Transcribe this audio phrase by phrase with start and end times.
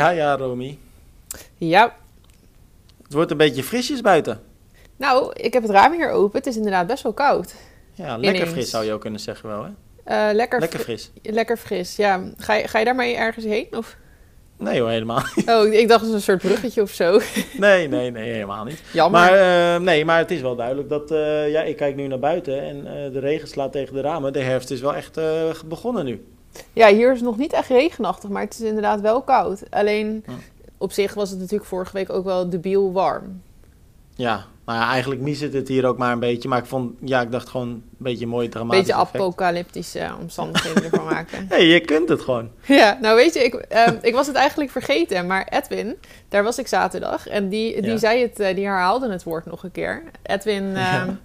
[0.00, 0.78] Ja, ja, Romy.
[1.56, 1.96] Ja.
[3.02, 4.40] Het wordt een beetje frisjes buiten.
[4.96, 6.38] Nou, ik heb het raam hier open.
[6.38, 7.54] Het is inderdaad best wel koud.
[7.94, 8.52] Ja, lekker Ineens.
[8.52, 9.70] fris zou je ook kunnen zeggen wel, hè?
[10.04, 11.10] Eh, lekker, Lekker fri- fris.
[11.22, 12.20] lekker fris, ja.
[12.36, 13.66] Ga je, ga je daar maar ergens heen?
[13.70, 13.96] Of?
[14.58, 17.20] Nee hoor, helemaal Oh, ik dacht het een soort bruggetje of zo.
[17.58, 18.82] Nee, nee, nee, helemaal niet.
[18.92, 19.20] Jammer.
[19.20, 19.32] Maar,
[19.74, 21.10] eh, nee, maar het is wel duidelijk dat...
[21.10, 22.82] eh, ja, ik kijk nu naar buiten en
[23.12, 24.32] de regen slaat tegen de ramen.
[24.32, 25.18] De herfst is wel echt
[25.68, 26.24] begonnen nu.
[26.72, 29.62] Ja, hier is het nog niet echt regenachtig, maar het is inderdaad wel koud.
[29.70, 30.32] Alleen, Hm.
[30.78, 33.42] op zich was het natuurlijk vorige week ook wel debiel warm.
[34.14, 36.48] Ja, nou ja, eigenlijk miest het hier ook maar een beetje.
[36.48, 40.84] Maar ik vond, ja, ik dacht gewoon een beetje mooi Een dramatisch beetje apocalyptische omstandigheden
[40.84, 41.46] ervan maken.
[41.48, 42.50] Hé, je kunt het gewoon.
[42.66, 45.96] Ja, nou weet je, ik, ehm, ik was het eigenlijk vergeten, maar Edwin,
[46.28, 47.96] daar was ik zaterdag en die, die Ja.
[47.96, 50.02] zei het, eh, die herhaalde het woord nog een keer.
[50.22, 51.16] Edwin ehm, Ja.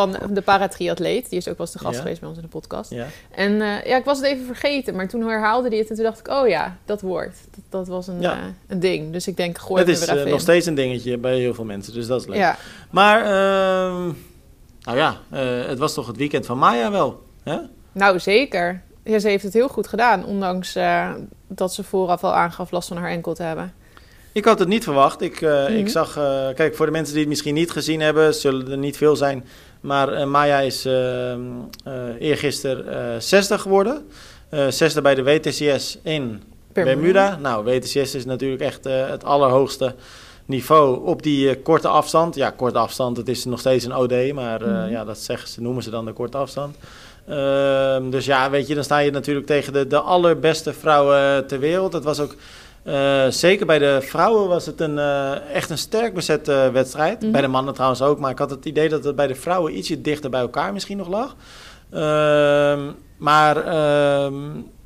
[0.00, 2.00] Van de paratriatleet, die is ook wel eens de gast Ja.
[2.02, 2.90] geweest bij ons in de podcast.
[2.90, 3.06] Ja.
[3.30, 6.04] En eh, ja, ik was het even vergeten, maar toen herhaalde hij het en toen
[6.04, 8.32] dacht ik, oh ja, dat woord, dat, dat was een, Ja.
[8.32, 8.38] eh,
[8.68, 9.12] een ding.
[9.12, 11.38] Dus ik denk, gooi Het het is er weer eh, nog steeds een dingetje bij
[11.38, 12.36] heel veel mensen, dus dat is leuk.
[12.36, 12.56] Ja,
[12.90, 14.12] Maar, ehm,
[14.80, 15.16] nou ja,
[15.66, 17.56] het was toch het weekend van Maya wel, hè?
[17.92, 18.82] nou zeker.
[19.04, 20.76] Ja, ze heeft het heel goed gedaan, ondanks
[21.48, 23.74] dat ze vooraf al aangaf last van haar enkel te hebben.
[24.32, 25.20] Ik had het niet verwacht.
[25.20, 25.72] Ik, eh, Mhm.
[25.72, 26.12] ik zag,
[26.54, 29.44] kijk, voor de mensen die het misschien niet gezien hebben, zullen er niet veel zijn.
[29.80, 31.32] Maar eh, Maya is uh,
[32.18, 34.06] eergisteren eh 60 geworden.
[34.48, 37.38] Eh zesde bij de WTCS in Bermuda.
[37.42, 39.94] Nou, WTCS is natuurlijk echt eh, het allerhoogste
[40.46, 42.34] niveau op die eh, korte afstand.
[42.34, 44.90] Ja, korte afstand, het is nog steeds een OD, maar eh, Mhm.
[44.90, 46.76] ja, dat zeggen ze, noemen ze dan de korte afstand.
[47.28, 51.58] Ehm, dus ja, weet je, dan sta je natuurlijk tegen de, de allerbeste vrouwen ter
[51.60, 51.92] wereld.
[51.92, 52.34] Het was ook,
[52.82, 57.20] eh, zeker bij de vrouwen was het een, eh, echt een sterk bezette wedstrijd.
[57.22, 57.30] Mhm.
[57.30, 59.76] Bij de mannen trouwens ook, maar ik had het idee dat het bij de vrouwen
[59.78, 61.36] ietsje dichter bij elkaar misschien nog lag.
[61.90, 62.80] Ehm,
[63.16, 64.34] maar, ehm,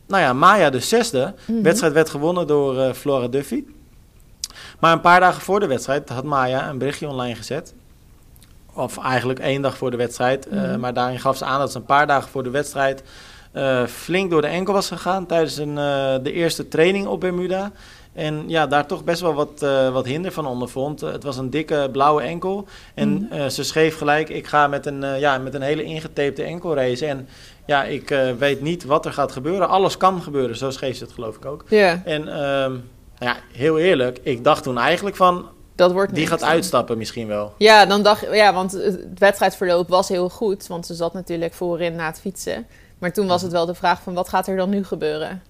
[0.06, 1.34] nou ja, Maya de zesde.
[1.46, 3.64] De wedstrijd werd gewonnen door eh, Flora Duffy.
[4.80, 7.74] Maar een paar dagen voor de wedstrijd had Maya een berichtje online gezet.
[8.74, 10.48] Of eigenlijk één dag voor de wedstrijd.
[10.48, 10.80] eh, Mhm.
[10.80, 13.02] maar daarin gaf ze aan dat ze een paar dagen voor de wedstrijd
[13.54, 17.72] eh, flink door de enkel was gegaan tijdens een, eh, de eerste training op Bermuda.
[18.12, 21.00] En ja, daar toch best wel wat, eh, wat hinder van ondervond.
[21.00, 22.66] Het was een dikke blauwe enkel.
[22.94, 23.48] En Mhm.
[23.48, 27.08] ze schreef gelijk, ik ga met een, ja, met een hele ingetapte enkel racen.
[27.08, 27.28] En
[27.66, 29.68] ja, ik weet niet wat er gaat gebeuren.
[29.68, 31.64] Alles kan gebeuren, zo schreef ze het geloof ik ook.
[31.68, 32.72] Ja, En ehm,
[33.18, 37.54] ja, heel eerlijk, ik dacht toen eigenlijk van, dat wordt die gaat uitstappen misschien wel.
[37.58, 40.66] Ja, dan dacht ja, want het wedstrijdverloop was heel goed.
[40.66, 42.66] Want ze zat natuurlijk voorin na het fietsen.
[43.04, 45.42] Maar toen was het wel de vraag van wat gaat er dan nu gebeuren?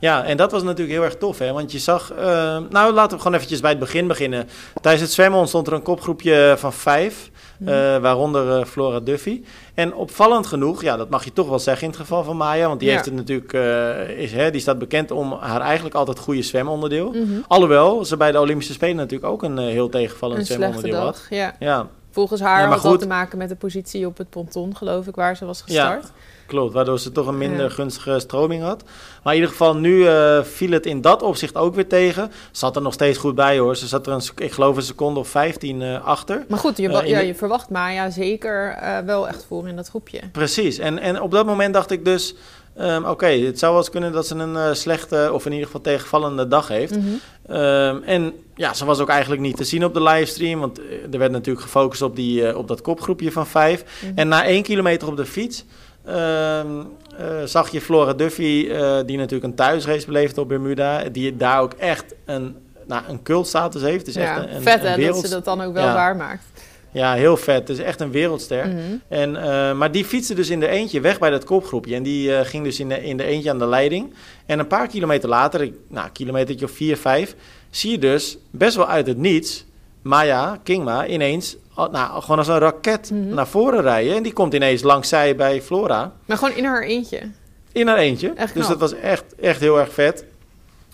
[0.00, 1.52] Ja, en dat was natuurlijk heel erg tof, hè?
[1.52, 2.12] Want je zag...
[2.12, 4.48] eh, nou, laten we gewoon eventjes bij het begin beginnen.
[4.80, 7.30] Tijdens het zwemmen ontstond er een kopgroepje van vijf.
[7.58, 7.70] Mhm.
[7.70, 9.42] eh, waaronder eh, Flora Duffy.
[9.74, 12.66] En opvallend genoeg, ja, dat mag je toch wel zeggen in het geval van Maya.
[12.68, 12.94] Want die Ja.
[12.94, 13.52] heeft het natuurlijk...
[13.52, 17.10] eh, is, hè, die staat bekend om haar eigenlijk altijd goede zwemonderdeel.
[17.10, 17.40] Mhm.
[17.48, 21.04] Alhoewel ze bij de Olympische Spelen natuurlijk ook een heel tegenvallend Een zwemonderdeel had.
[21.14, 21.54] dag, ja.
[21.58, 25.06] Ja, Volgens haar Ja, had dat te maken met de positie op het ponton, geloof
[25.06, 26.10] ik, waar ze was gestart.
[26.52, 28.82] Klopt, waardoor ze toch een minder gunstige stroming had.
[29.22, 32.30] Maar in ieder geval, nu eh, viel het in dat opzicht ook weer tegen.
[32.50, 33.76] Zat er nog steeds goed bij hoor.
[33.76, 36.44] Ze zat er, een, ik geloof, een seconde of 15 eh, achter.
[36.48, 39.88] Maar goed, je, in ja, de- je verwacht Maya zeker wel echt voor in dat
[39.88, 40.20] groepje.
[40.32, 40.78] Precies.
[40.78, 42.34] En, en op dat moment dacht ik dus...
[42.76, 45.80] ehm, Oké, het zou wel eens kunnen dat ze een slechte of in ieder geval
[45.80, 46.96] tegenvallende dag heeft.
[46.96, 47.06] Mhm.
[47.46, 50.60] Ehm, en ja, ze was ook eigenlijk niet te zien op de livestream.
[50.60, 50.78] Want
[51.12, 53.84] er werd natuurlijk gefocust op, die, op dat kopgroepje van vijf.
[54.02, 54.12] Mhm.
[54.18, 55.64] En na één kilometer op de fiets
[57.44, 61.72] zag je Flora Duffy, eh, die natuurlijk een thuisrace beleefde op Bermuda, die daar ook
[61.72, 64.14] echt een, nou, een cultstatus heeft.
[64.14, 65.94] Ja, echt een, vet een hè, dat ze dat dan ook wel Ja.
[65.94, 66.44] waarmaakt.
[66.90, 67.68] Ja, heel vet.
[67.68, 68.68] Het is echt een wereldster.
[68.68, 68.78] Mhm.
[69.08, 71.94] En, eh, maar die fietste dus in de eentje weg bij dat kopgroepje.
[71.94, 74.14] En die eh, ging dus in de, in de eentje aan de leiding.
[74.46, 77.34] En een paar kilometer later, nou, een kilometertje of vier, vijf,
[77.70, 79.64] zie je dus best wel uit het niets
[80.02, 83.34] Maya, Kingma, ineens nou, gewoon als een raket Mhm.
[83.34, 84.16] naar voren rijden.
[84.16, 87.20] En die komt ineens langs zij bij Flora Maar gewoon in haar eentje.
[87.72, 88.32] in haar eentje.
[88.54, 90.24] Dus dat was echt, echt heel erg vet.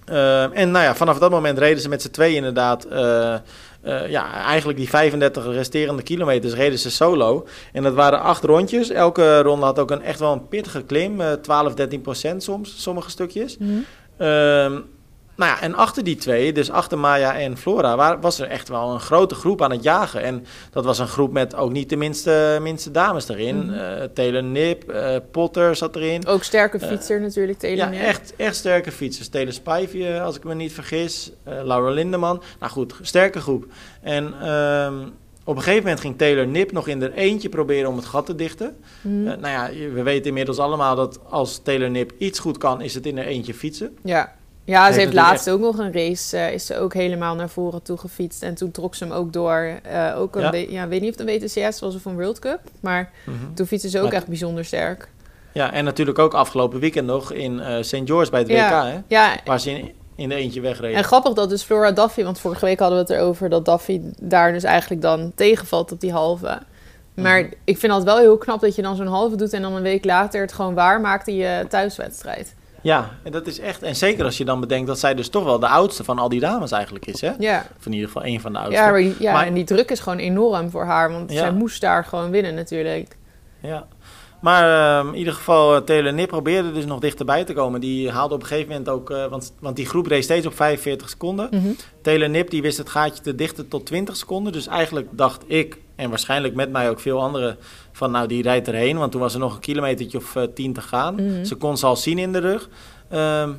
[0.04, 2.84] Eh, en nou ja, vanaf dat moment reden ze met z'n twee inderdaad.
[2.84, 3.40] eh, eh,
[4.10, 7.46] ja, eigenlijk die 35 resterende kilometers reden ze solo.
[7.72, 8.90] En dat waren acht rondjes.
[8.90, 11.20] Elke ronde had ook een, echt wel een pittige klim.
[11.20, 13.58] eh 12, 13 procent soms, sommige stukjes.
[13.58, 13.70] Mhm.
[14.16, 14.78] Ehm,
[15.38, 18.68] nou ja, en achter die twee, dus achter Maya en Flora, waar, was er echt
[18.68, 20.22] wel een grote groep aan het jagen.
[20.22, 23.74] En dat was een groep met ook niet de minste, minste dames erin.
[23.74, 26.26] Eh, Taylor Nip, eh, Potter zat erin.
[26.26, 29.28] Ook sterke fietser natuurlijk, Taylor Ja, echt, echt sterke fietsers.
[29.28, 31.32] Taylor Spivey, eh, als ik me niet vergis.
[31.42, 32.42] Eh, Laura Lindeman.
[32.60, 33.66] Nou goed, sterke groep.
[34.02, 34.94] En ehm,
[35.44, 38.26] op een gegeven moment ging Taylor Nip nog in er eentje proberen om het gat
[38.26, 38.76] te dichten.
[39.00, 39.28] Mhm.
[39.28, 42.94] Eh, nou ja, we weten inmiddels allemaal dat als Taylor Nip iets goed kan, is
[42.94, 43.96] het in er eentje fietsen.
[44.02, 44.36] ja.
[44.68, 47.82] Ja, ze heeft laatst ook nog een race, eh, is ze ook helemaal naar voren
[47.82, 48.42] toe gefietst.
[48.42, 49.70] En toen trok ze hem ook door.
[49.82, 50.66] eh, ook een Ja.
[50.68, 52.60] Ja, weet niet of het een WTCS was of een World Cup.
[52.80, 53.36] Maar Mhm.
[53.54, 55.08] toen fietste ze ook Maar- echt bijzonder sterk.
[55.52, 58.00] Ja, en natuurlijk ook afgelopen weekend nog in eh St.
[58.04, 58.56] George bij het WK,
[58.92, 58.98] hè?
[59.06, 60.94] Ja, Waar ze in, in de eentje wegreed.
[60.94, 64.00] en grappig dat dus Flora Duffy, want vorige week hadden we het erover dat Duffy
[64.20, 66.58] daar dus eigenlijk dan tegenvalt op die halve.
[67.14, 67.52] Maar Mhm.
[67.64, 69.82] ik vind het wel heel knap dat je dan zo'n halve doet en dan een
[69.82, 72.54] week later het gewoon waar maakt in je thuiswedstrijd.
[72.82, 73.82] Ja, en dat is echt...
[73.82, 76.28] En zeker als je dan bedenkt dat zij dus toch wel de oudste van al
[76.28, 77.32] die dames eigenlijk is, hè?
[77.38, 78.80] Ja, Of in ieder geval één van de oudste.
[78.82, 81.38] ja, maar, die- ja Maar- en die druk is gewoon enorm voor haar, want Ja.
[81.38, 83.16] zij moest daar gewoon winnen natuurlijk.
[83.60, 83.86] Ja.
[84.40, 87.80] Maar ehm, in ieder geval, uh, Taylor Nip probeerde dus nog dichterbij te komen.
[87.80, 89.10] Die haalde op een gegeven moment ook...
[89.10, 91.48] eh, want, want die groep reed steeds op 45 seconden.
[91.50, 91.68] Mhm.
[92.02, 94.52] Taylor Nip die wist het gaatje te dichten tot 20 seconden.
[94.52, 97.56] Dus eigenlijk dacht ik, en waarschijnlijk met mij ook veel anderen...
[97.98, 98.98] van nou, die rijdt erheen.
[98.98, 101.14] Want toen was er nog een kilometertje of eh, 10 te gaan.
[101.14, 101.44] Mhm.
[101.44, 102.68] Ze kon ze al zien in de rug.
[103.08, 103.50] Ehm,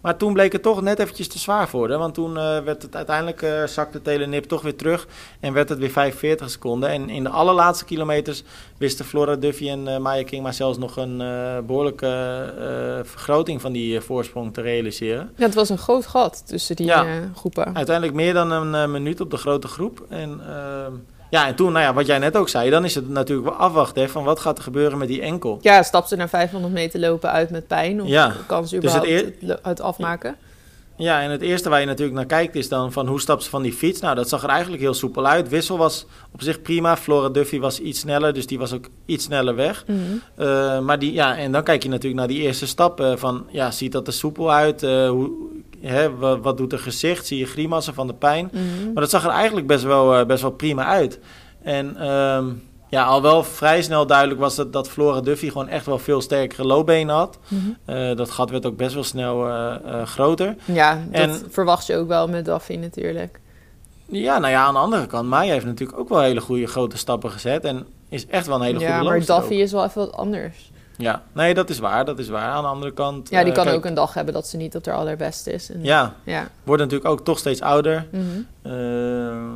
[0.00, 1.98] maar toen bleek het toch net eventjes te zwaar voor haar.
[1.98, 5.06] Want toen eh, werd het uiteindelijk, eh, zakte Taylor Nip toch weer terug.
[5.40, 6.88] En werd het weer 45 seconden.
[6.88, 8.42] En in de allerlaatste kilometers
[8.76, 10.42] wisten Flora Duffy en eh Maya King...
[10.42, 12.06] maar zelfs nog een eh, behoorlijke
[12.58, 15.30] eh, vergroting van die voorsprong te realiseren.
[15.36, 17.06] Ja, het was een groot gat tussen die Ja.
[17.34, 17.76] groepen.
[17.76, 20.06] Uiteindelijk meer dan een minuut op de grote groep.
[20.08, 20.92] En, ehm,
[21.30, 23.58] ja, en toen, nou ja, wat jij net ook zei, dan is het natuurlijk wel
[23.58, 25.58] afwachten hè, van wat gaat er gebeuren met die enkel.
[25.60, 28.02] Ja, stapt ze na 500 meter lopen uit met pijn?
[28.02, 28.32] Of Ja.
[28.46, 30.36] kan ze Dus het überhaupt eer- het, afmaken?
[30.96, 33.50] Ja, en het eerste waar je natuurlijk naar kijkt is dan van hoe stapt ze
[33.50, 34.00] van die fiets.
[34.00, 35.48] Nou, dat zag er eigenlijk heel soepel uit.
[35.48, 36.96] Wissel was op zich prima.
[36.96, 39.84] Flora Duffy was iets sneller, dus die was ook iets sneller weg.
[39.86, 39.98] Mhm.
[40.36, 43.00] Eh, maar die, ja, en dan kijk je natuurlijk naar die eerste stap.
[43.00, 44.82] eh, van, ja, ziet dat er soepel uit?
[44.82, 45.30] Eh, hoe,
[45.80, 47.26] hè, wat, wat doet er gezicht?
[47.26, 48.48] Zie je grimassen van de pijn?
[48.52, 48.62] Mhm.
[48.84, 51.18] Maar dat zag er eigenlijk best wel, eh, best wel prima uit.
[51.62, 52.46] En ehm,
[52.88, 56.20] ja, al wel vrij snel duidelijk was dat, dat Flora Duffy gewoon echt wel veel
[56.20, 57.38] sterkere loopbenen had.
[57.48, 57.60] Mhm.
[57.84, 60.54] Eh, dat gat werd ook best wel snel eh, groter.
[60.64, 63.40] Ja, dat En- verwacht je ook wel met Daffy natuurlijk.
[64.10, 66.96] Ja, nou ja, aan de andere kant, Maya heeft natuurlijk ook wel hele goede grote
[66.98, 67.64] stappen gezet.
[67.64, 69.50] En is echt wel een hele goede Ja, maar ook.
[69.50, 70.70] is wel even wat anders.
[70.98, 72.50] Ja, nee, dat is waar, dat is waar.
[72.50, 73.30] Aan de andere kant...
[73.30, 75.52] Ja, die eh, kan kijk, ook een dag hebben dat ze niet op haar allerbeste
[75.52, 75.70] is.
[75.70, 76.48] En, Ja, ja.
[76.64, 78.06] wordt natuurlijk ook toch steeds ouder.
[78.62, 79.50] Ehm,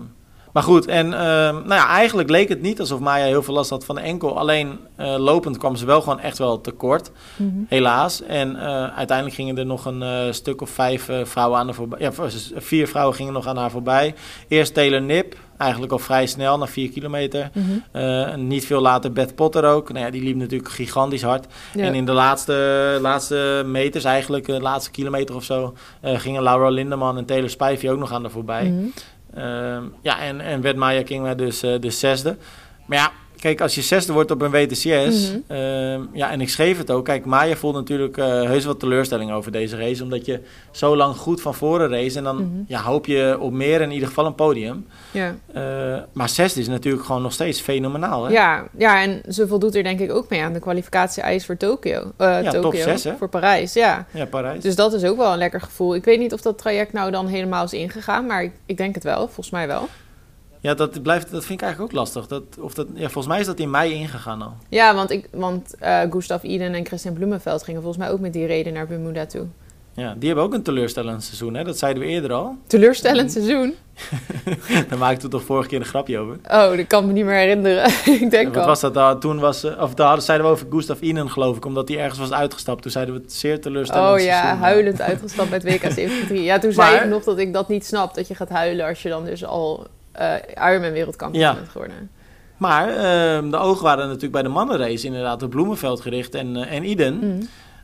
[0.52, 3.70] maar goed, en ehm, nou ja, eigenlijk leek het niet alsof Maya heel veel last
[3.70, 4.38] had van de enkel.
[4.38, 7.48] Alleen eh, lopend kwam ze wel gewoon echt wel tekort, Mhm.
[7.68, 8.22] helaas.
[8.22, 11.98] En eh, uiteindelijk gingen er nog een eh, stuk of vijf vrouwen aan haar voorbij.
[12.00, 12.10] Ja,
[12.54, 14.14] vier vrouwen gingen nog aan haar voorbij.
[14.48, 17.50] Eerst Taylor Nip, eigenlijk al vrij snel, na vier kilometer.
[17.92, 18.46] Mhm.
[18.46, 19.92] Niet veel later Beth Potter ook.
[19.92, 21.46] Nou ja, die liep natuurlijk gigantisch hard.
[21.74, 21.84] Ja.
[21.84, 27.16] En in de laatste, laatste meters, eigenlijk de laatste kilometer of zo, gingen Laura Lindeman
[27.18, 28.64] en Taylor Spivey ook nog aan de voorbij.
[28.64, 28.86] Mhm.
[30.02, 32.36] Ja, en, en werd Maya King dus, dus zesde.
[32.86, 33.12] Maar ja,
[33.42, 35.30] kijk, als je zesde wordt op een WTCS...
[35.30, 35.38] Mhm.
[35.46, 37.04] ehm, ja, en ik schreef het ook.
[37.04, 40.02] Kijk, Maya voelt natuurlijk eh, heus wat teleurstelling over deze race.
[40.02, 40.40] Omdat je
[40.70, 42.18] zo lang goed van voren race.
[42.18, 42.46] En dan Mhm.
[42.66, 44.86] ja, hoop je op meer, in ieder geval een podium.
[45.10, 45.34] Ja.
[45.52, 48.32] Eh, maar zesde is natuurlijk gewoon nog steeds fenomenaal, hè?
[48.32, 52.12] Ja, ja, en ze voldoet er denk ik ook mee aan de kwalificatie-eis voor Tokio.
[52.18, 52.42] Ja,
[53.02, 53.16] hè?
[53.16, 54.06] Voor Parijs, ja.
[54.10, 54.62] Ja, Parijs.
[54.62, 55.94] Dus dat is ook wel een lekker gevoel.
[55.94, 58.94] Ik weet niet of dat traject nou dan helemaal is ingegaan, maar ik, ik denk
[58.94, 59.24] het wel.
[59.24, 59.88] Volgens mij wel.
[60.62, 62.26] Ja, dat, blijft, dat vind ik eigenlijk ook lastig.
[62.26, 64.52] Dat, of dat, ja, volgens mij is dat in mei ingegaan al.
[64.68, 68.32] Ja, want, ik, want eh Gustav Iden en Christian Bloemenveld gingen volgens mij ook met
[68.32, 69.46] die reden naar Bermuda toe.
[69.94, 71.64] Ja, die hebben ook een teleurstellend seizoen, hè?
[71.64, 72.56] Dat zeiden we eerder al.
[72.66, 73.44] Teleurstellend Mhm.
[73.44, 73.74] seizoen.
[74.88, 76.36] Daar maakten we toch vorige keer een grapje over.
[76.50, 77.90] Oh, dat kan me niet meer herinneren.
[78.22, 78.66] ik denk Wat al.
[78.68, 79.18] was dat daar?
[79.18, 82.18] Toen was, eh, of daar zeiden we over Gustav Inen, geloof ik, omdat hij ergens
[82.18, 82.82] was uitgestapt.
[82.82, 84.58] Toen zeiden we het zeer teleurstellend Oh ja, seizoen.
[84.62, 86.40] huilend uitgestapt met WK 73.
[86.50, 88.14] Ja, toen zei ik nog dat ik dat niet snap.
[88.14, 90.34] Dat je gaat huilen als je dan dus al eh
[90.70, 91.54] Ironman wereldkampioen Ja.
[91.54, 92.10] bent geworden.
[92.56, 96.76] Maar ehm, de ogen waren natuurlijk bij de mannenrace inderdaad op Bloemenveld gericht en, eh,
[96.76, 97.16] en Iden.
[97.18, 97.42] Mhm.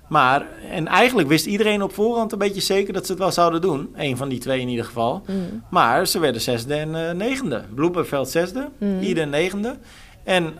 [0.08, 3.61] Maar, en eigenlijk wist iedereen op voorhand een beetje zeker dat ze het wel zouden
[3.61, 3.92] doen.
[3.97, 5.23] Eén van die twee in ieder geval.
[5.26, 5.38] Mhm.
[5.70, 7.62] Maar ze werden zesde en eh, negende.
[7.75, 9.00] Bloemenveld zesde, Mhm.
[9.02, 9.76] Iden negende.
[10.25, 10.54] En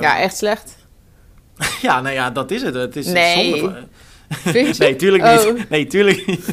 [0.00, 0.76] Ja, echt slecht.
[1.82, 2.74] ja, nou ja, dat is het.
[2.74, 3.50] Het is Nee.
[3.50, 3.84] zonde van-?
[4.78, 5.54] Nee, tuurlijk Oh.
[5.54, 5.68] niet.
[5.70, 6.46] Nee, tuurlijk niet.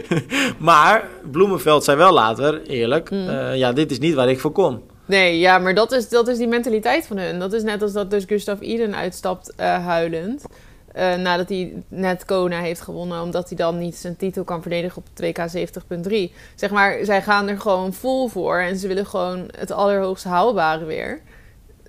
[0.58, 3.28] maar Bloemenveld zei wel later, eerlijk, Mm.
[3.28, 4.82] eh, ja, dit is niet waar ik voor kom.
[5.04, 7.38] Nee, ja, maar dat is, dat is die mentaliteit van hun.
[7.38, 10.44] Dat is net als dat dus Gustav Iden uitstapt eh, huilend.
[10.92, 14.96] eh, nadat hij net Kona heeft gewonnen, omdat hij dan niet zijn titel kan verdedigen
[14.96, 16.32] op 2K 70.3.
[16.54, 20.84] Zeg maar, zij gaan er gewoon vol voor en ze willen gewoon het allerhoogst haalbare
[20.84, 21.20] weer.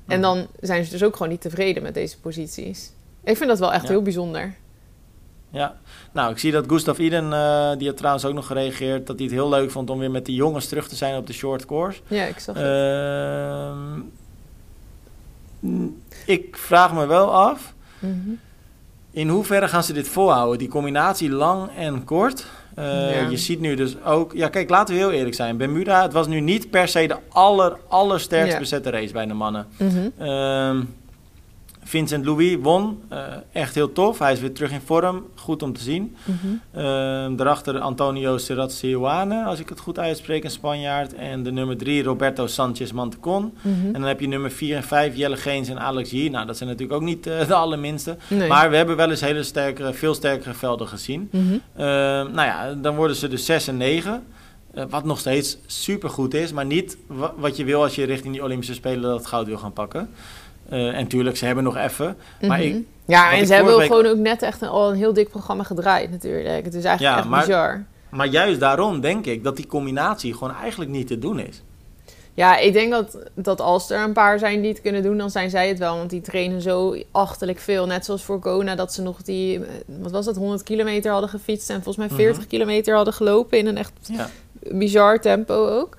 [0.08, 0.22] En Mm.
[0.22, 2.92] dan zijn ze dus ook gewoon niet tevreden met deze posities.
[3.24, 3.90] Ik vind dat wel echt Ja.
[3.90, 4.54] heel bijzonder.
[5.58, 5.76] Ja,
[6.12, 9.26] nou, ik zie dat Gustav Iden, eh, die had trouwens ook nog gereageerd, dat hij
[9.26, 11.66] het heel leuk vond om weer met die jongens terug te zijn op de short
[11.66, 12.00] course.
[12.08, 12.66] Ja, ik zag het.
[12.66, 14.00] Ehm,
[15.60, 17.74] mm, ik vraag me wel af.
[18.00, 18.14] Mhm.
[19.12, 20.58] in hoeverre gaan ze dit volhouden?
[20.58, 22.46] Die combinatie lang en kort.
[22.80, 22.86] Uh,
[23.22, 23.30] Ja.
[23.30, 24.34] Je ziet nu dus ook...
[24.34, 25.58] Ja, kijk, laten we heel eerlijk zijn.
[25.58, 28.60] Bermuda, het was nu niet per se de aller, allersterkst Ja.
[28.60, 29.68] bezette race bij de mannen.
[30.18, 30.82] Ehm,
[31.88, 33.02] Vincent Louis won.
[33.10, 33.20] Eh,
[33.52, 34.20] echt heel tof.
[34.20, 35.26] Hij is weer terug in vorm.
[35.36, 36.16] Goed om te zien.
[36.24, 36.36] Mhm.
[36.72, 41.14] Ehm, daarachter Antonio Serrazioane, als ik het goed uitspreek, een Spanjaard.
[41.14, 43.54] En de nummer drie Roberto Sanchez Mantecon.
[43.62, 43.86] Mhm.
[43.86, 46.12] En dan heb je nummer 4 en 5 Jelle Geens en Alex.
[46.12, 48.18] Nou, dat zijn natuurlijk ook niet eh, de allerminste.
[48.28, 48.48] Nee.
[48.48, 51.30] Maar we hebben wel eens hele sterkere, veel sterkere velden gezien.
[51.32, 51.44] Mhm.
[51.76, 51.86] Ehm,
[52.32, 54.24] nou ja, dan worden ze dus 6 en 9.
[54.74, 58.04] Eh, wat nog steeds super goed is, maar niet wa- wat je wil als je
[58.06, 60.10] richting die Olympische Spelen dat goud wil gaan pakken.
[60.70, 62.18] Eh, en tuurlijk, ze hebben nog even.
[62.42, 62.68] Maar Mhm.
[62.68, 65.64] ik, ja, en ze hebben gewoon ook net echt een, al een heel dik programma
[65.64, 66.66] gedraaid natuurlijk.
[66.66, 67.86] Het is eigenlijk Ja, echt maar- bizar.
[68.10, 71.62] maar juist daarom denk ik dat die combinatie gewoon eigenlijk niet te doen is.
[72.34, 75.30] Ja, ik denk dat, dat als er een paar zijn die het kunnen doen, dan
[75.30, 75.98] zijn zij het wel.
[75.98, 77.86] Want die trainen zo achterlijk veel.
[77.86, 81.30] Net zoals voor Kona, dat ze nog die, eh, wat was dat, 100 kilometer hadden
[81.30, 81.70] gefietst.
[81.70, 82.48] En volgens mij 40 Mhm.
[82.48, 84.28] kilometer hadden gelopen in een echt Ja.
[84.72, 85.98] bizar tempo ook.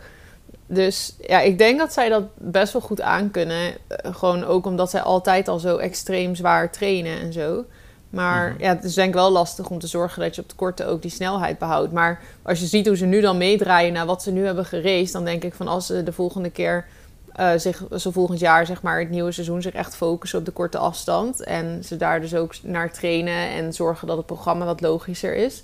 [0.70, 3.72] Dus ja, ik denk dat zij dat best wel goed aankunnen.
[3.86, 7.64] Eh, Gewoon ook omdat zij altijd al zo extreem zwaar trainen en zo.
[8.10, 8.62] Maar Mhm.
[8.62, 10.86] ja, het is denk ik wel lastig om te zorgen dat je op de korte
[10.86, 11.92] ook die snelheid behoudt.
[11.92, 15.12] Maar als je ziet hoe ze nu dan meedraaien naar wat ze nu hebben geraced...
[15.12, 16.86] dan denk ik van als ze de volgende keer
[17.32, 20.50] eh, zich, zo volgend jaar zeg maar het nieuwe seizoen zich echt focussen op de
[20.50, 21.42] korte afstand...
[21.44, 25.62] en ze daar dus ook naar trainen en zorgen dat het programma wat logischer is...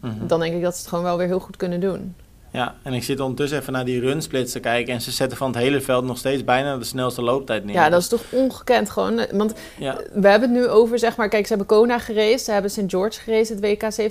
[0.00, 0.26] Mhm.
[0.26, 2.14] dan denk ik dat ze het gewoon wel weer heel goed kunnen doen.
[2.54, 4.94] Ja, en ik zit ondertussen even naar die runsplits te kijken.
[4.94, 7.74] En ze zetten van het hele veld nog steeds bijna de snelste looptijd neer.
[7.74, 9.20] Ja, dat is toch ongekend gewoon.
[9.32, 12.52] Want Ja, we hebben het nu over, zeg maar, kijk, ze hebben Kona geraced, ze
[12.52, 12.82] hebben St.
[12.86, 14.10] George geraced, het WK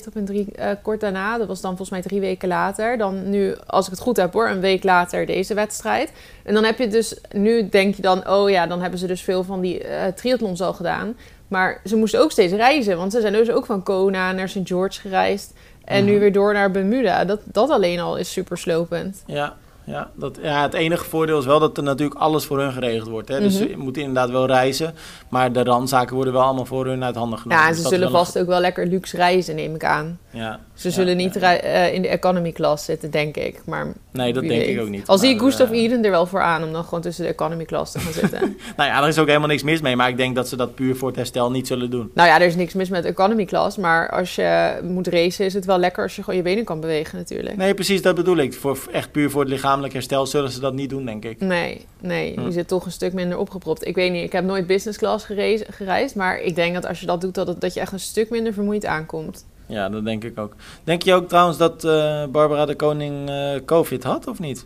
[0.50, 1.38] 70.3 eh kort daarna.
[1.38, 2.98] Dat was dan volgens mij drie weken later.
[2.98, 6.12] Dan nu, als ik het goed heb hoor, een week later deze wedstrijd.
[6.44, 9.22] En dan heb je dus, nu denk je dan, oh ja, dan hebben ze dus
[9.22, 11.16] veel van die eh triathlons al gedaan.
[11.48, 14.60] Maar ze moesten ook steeds reizen, want ze zijn dus ook van Kona naar St.
[14.64, 15.54] George gereisd.
[15.86, 16.20] En nu Mhm.
[16.20, 17.26] weer door naar Bermuda.
[17.26, 19.24] Dat, dat alleen al is super slopend.
[19.26, 22.72] ja, ja, dat, ja, het enige voordeel is wel dat er natuurlijk alles voor hun
[22.72, 23.28] geregeld wordt.
[23.30, 23.40] Hè?
[23.40, 23.70] Dus Mhm.
[23.70, 24.94] je moet inderdaad wel reizen.
[25.30, 27.62] Maar de randzaken worden wel allemaal voor hun uit handen genomen.
[27.64, 30.20] Ja, en Dus ze zullen vast ook wel lekker luxe reizen, neem ik aan.
[30.30, 31.56] Ja, Ze Ja, zullen niet ja.
[31.58, 33.62] eh, in de economy class zitten, denk ik.
[33.66, 34.76] Maar nee, dat denk weet.
[34.76, 35.08] ik ook niet.
[35.08, 37.66] Al zie ik Gustav Eden er wel voor aan om dan gewoon tussen de economy
[37.66, 38.40] class te gaan zitten.
[38.78, 39.96] Nou ja, er is ook helemaal niks mis mee.
[39.96, 42.12] Maar ik denk dat ze dat puur voor het herstel niet zullen doen.
[42.14, 43.78] nou ja, er is niks mis met economy class.
[43.78, 46.80] Maar als je moet racen, is het wel lekker als je gewoon je benen kan
[46.80, 47.56] bewegen natuurlijk.
[47.58, 48.54] Nee, precies, dat bedoel ik.
[48.54, 49.50] Voor, echt puur voor het
[49.82, 51.40] lichamelijk herstel zullen ze dat niet doen, denk ik.
[51.40, 52.46] Nee, nee, Hm.
[52.46, 53.86] je zit toch een stuk minder opgepropt.
[53.88, 57.00] Ik weet niet, ik heb nooit business class gereisd, gereisd maar ik denk dat als
[57.00, 59.46] je dat doet, dat, het, dat je echt een stuk minder vermoeid aankomt.
[59.68, 60.56] Ja, dat denk ik ook.
[60.84, 64.66] Denk je ook trouwens dat eh, Barbara de Koning eh, COVID had, of niet?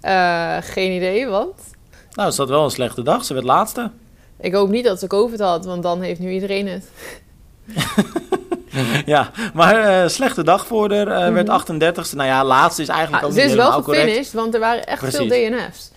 [0.00, 1.54] Eh, geen idee, want
[2.12, 3.24] Nou, is dat wel een slechte dag.
[3.24, 3.90] Ze werd laatste.
[4.40, 6.90] ik hoop niet dat ze COVID had, want dan heeft nu iedereen het.
[9.06, 11.06] ja, maar eh, slechte dag voor haar.
[11.08, 11.32] eh, Mhm.
[11.32, 12.16] Werd 38ste.
[12.16, 14.02] Nou ja, laatste is eigenlijk Ah, ook ze is wel correct.
[14.02, 15.26] gefinished, want er waren echt veel.
[15.28, 15.90] DNF's.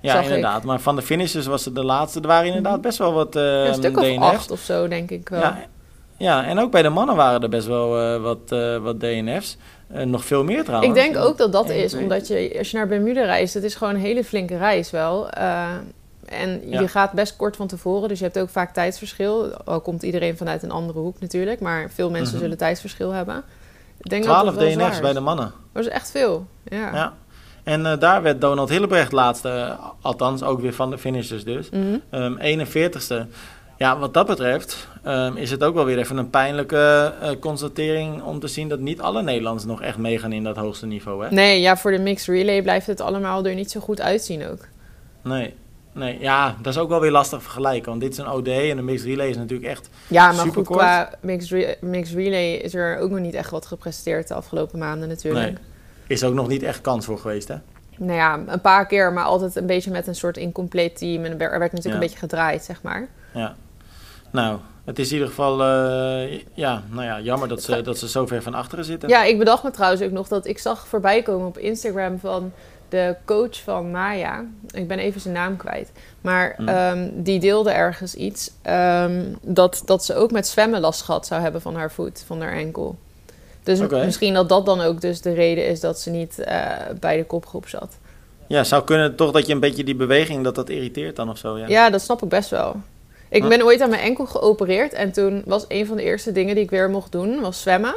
[0.00, 0.24] Ja, ik.
[0.24, 0.62] inderdaad.
[0.64, 2.20] Maar van de finishers was ze de laatste.
[2.20, 4.18] Er waren inderdaad best wel wat Ja, een stuk of DNF's.
[4.22, 5.40] acht of zo, denk ik wel.
[5.40, 5.58] Ja,
[6.16, 8.38] ja, en ook bij de mannen waren er best wel eh, wat,
[8.82, 9.56] wat DNF's.
[9.88, 10.88] Nog veel meer trouwens.
[10.98, 13.74] ik denk ook dat dat is, omdat je, als je naar Bermuda reist, het is
[13.74, 15.28] gewoon een hele flinke reis wel.
[16.26, 16.80] En Ja.
[16.80, 19.54] je gaat best kort van tevoren, dus je hebt ook vaak tijdsverschil.
[19.64, 22.42] Al komt iedereen vanuit een andere hoek natuurlijk, maar veel mensen Mhm.
[22.42, 23.42] zullen tijdsverschil hebben.
[23.98, 25.52] Ik denk dat 12 dat wel DNF's bij de mannen.
[25.72, 26.94] Dat is echt veel, ja.
[26.94, 27.12] Ja.
[27.64, 29.48] En eh, daar werd Donald Hillebrecht laatste.
[29.48, 31.68] eh, althans, ook weer van de finishers dus.
[32.10, 33.26] Ehm 41ste.
[33.78, 38.22] Ja, wat dat betreft ehm, is het ook wel weer even een pijnlijke eh, constatering
[38.22, 41.24] om te zien dat niet alle Nederlanders nog echt meegaan in dat hoogste niveau.
[41.24, 41.30] Hè?
[41.30, 44.58] Nee, ja, voor de mixed relay blijft het allemaal er niet zo goed uitzien ook.
[45.22, 45.54] Nee.
[45.96, 47.88] Nee, ja, dat is ook wel weer lastig vergelijken.
[47.88, 49.88] Want dit is een OD en een mixed relay is natuurlijk echt...
[50.06, 53.66] Ja, maar goed, qua mixed, re- mixed relay is er ook nog niet echt wat
[53.66, 55.44] gepresteerd de afgelopen maanden natuurlijk.
[55.44, 55.56] Nee.
[56.06, 57.54] Is ook nog niet echt kans voor geweest, hè?
[57.98, 61.24] Nou ja, een paar keer, maar altijd een beetje met een soort incompleet team.
[61.24, 61.92] En er werd natuurlijk Ja.
[61.92, 63.08] een beetje gedraaid, zeg maar.
[63.34, 63.54] Ja.
[64.32, 65.62] Nou, het is in ieder geval...
[65.62, 69.08] eh, ja, nou ja, jammer dat ze, dat ze zo ver van achteren zitten.
[69.08, 72.52] Ja, ik bedacht me trouwens ook nog dat ik zag voorbij komen op Instagram van
[72.88, 74.44] de coach van Maya.
[74.70, 75.90] Ik ben even zijn naam kwijt.
[76.20, 76.68] Maar Hmm.
[76.68, 78.50] ehm, die deelde ergens iets.
[78.62, 82.40] ehm, dat, dat ze ook met zwemmen last gehad zou hebben van haar voet, van
[82.40, 82.96] haar enkel.
[83.62, 86.66] Dus misschien dat dat dan ook dus de reden is dat ze niet eh,
[87.00, 87.96] bij de kopgroep zat.
[88.46, 91.38] Ja, zou kunnen toch dat je een beetje die beweging, dat dat irriteert dan of
[91.38, 91.66] zo, ja.
[91.68, 92.76] Ja, dat snap ik best wel.
[93.28, 93.50] Ik Huh?
[93.50, 96.64] ben ooit aan mijn enkel geopereerd en toen was een van de eerste dingen die
[96.64, 97.94] ik weer mocht doen, was zwemmen.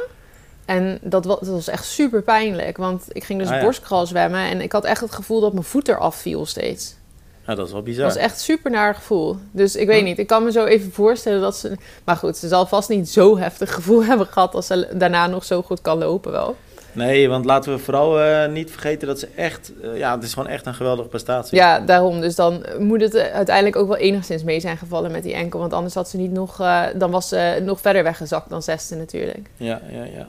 [0.70, 3.62] En dat was, dat was echt super pijnlijk, want ik ging dus Ah, ja.
[3.62, 6.94] borstcrawl zwemmen en ik had echt het gevoel dat mijn voet eraf viel steeds.
[7.46, 8.04] Ja, dat is wel bizar.
[8.04, 9.36] Dat was echt super naar gevoel.
[9.50, 11.76] Dus ik weet niet, ik kan me zo even voorstellen dat ze...
[12.04, 14.54] Maar goed, ze zal vast niet zo heftig gevoel hebben gehad...
[14.54, 16.56] als ze daarna nog zo goed kan lopen wel.
[16.92, 19.72] Nee, want laten we vooral eh, niet vergeten dat ze echt...
[19.82, 21.56] eh, ja, het is gewoon echt een geweldige prestatie.
[21.58, 22.20] Ja, daarom.
[22.20, 25.58] Dus dan moet het eh, uiteindelijk ook wel enigszins mee zijn gevallen met die enkel.
[25.60, 26.60] Want anders had ze niet nog...
[26.60, 29.50] eh, dan was ze nog verder weggezakt dan zesde natuurlijk.
[29.56, 30.28] Ja, ja, ja.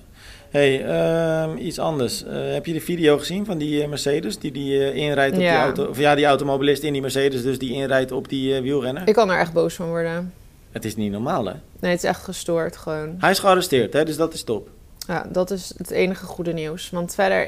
[0.51, 2.23] Hey, ehm, iets anders.
[2.23, 5.41] Eh, heb je de video gezien van die eh, Mercedes die die eh, inrijdt op
[5.41, 5.51] Ja.
[5.51, 5.85] die auto?
[5.85, 9.07] Of ja, die automobilist in die Mercedes, dus die inrijdt op die wielrenner?
[9.07, 10.33] Ik kan er echt boos van worden.
[10.71, 11.53] Het is niet normaal, hè?
[11.79, 13.15] Nee, het is echt gestoord gewoon.
[13.19, 14.03] Hij is gearresteerd, hè?
[14.05, 14.69] Dus dat is top.
[15.07, 16.89] Ja, dat is het enige goede nieuws.
[16.89, 17.47] Want verder...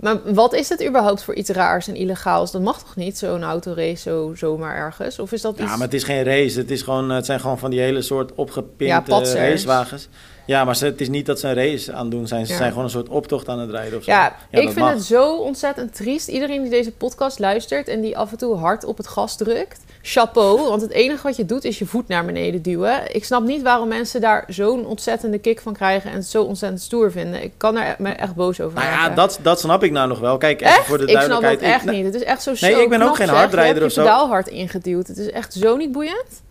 [0.00, 2.50] Maar wat is het überhaupt voor iets raars en illegaals?
[2.52, 5.18] Dat mag toch niet, zo'n autorace zo, zomaar ergens?
[5.18, 5.62] Of is dat iets...
[5.62, 6.58] Ja, maar het is geen race.
[6.58, 9.40] Het, is gewoon, het zijn gewoon van die hele soort Ja, opgepinte patsers.
[9.40, 10.08] racewagens.
[10.46, 12.46] Ja, maar ze, het is niet dat ze een race aan het doen zijn.
[12.46, 12.58] Ze Ja.
[12.58, 14.10] zijn gewoon een soort optocht aan het rijden of zo.
[14.10, 14.92] Ja, ik vind mag.
[14.92, 16.28] het zo ontzettend triest.
[16.28, 19.80] Iedereen die deze podcast luistert en die af en toe hard op het gas drukt.
[20.02, 23.14] Chapeau, want het enige wat je doet is je voet naar beneden duwen.
[23.14, 26.82] Ik snap niet waarom mensen daar zo'n ontzettende kick van krijgen en het zo ontzettend
[26.82, 27.42] stoer vinden.
[27.42, 30.18] Ik kan er me echt boos over Nou ja, dat, dat snap ik nou nog
[30.18, 30.36] wel.
[30.38, 30.86] Kijk, even Echt?
[30.86, 31.82] voor de ik snap dat duidelijkheid.
[31.84, 32.04] echt niet.
[32.04, 34.02] Het is echt zo Nee, ik ben ook geen hardrijder of zo.
[34.02, 35.06] je pedaal hard ingeduwd.
[35.06, 36.42] Het is echt zo niet boeiend.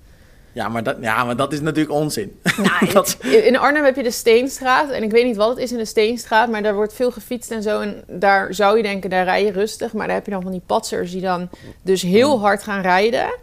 [0.54, 2.40] Ja maar, dat, ja, maar dat is natuurlijk onzin.
[2.58, 4.90] Nou, Dat- In Arnhem heb je de Steenstraat.
[4.90, 7.52] En ik weet niet wat het is in de Steenstraat, maar daar wordt veel gefietst
[7.52, 7.80] en zo.
[7.82, 9.94] En daar zou je denken, daar rij je rustig.
[9.94, 11.50] Maar daar heb je dan van die patsers die dan
[11.82, 13.36] dus heel hard gaan rijden.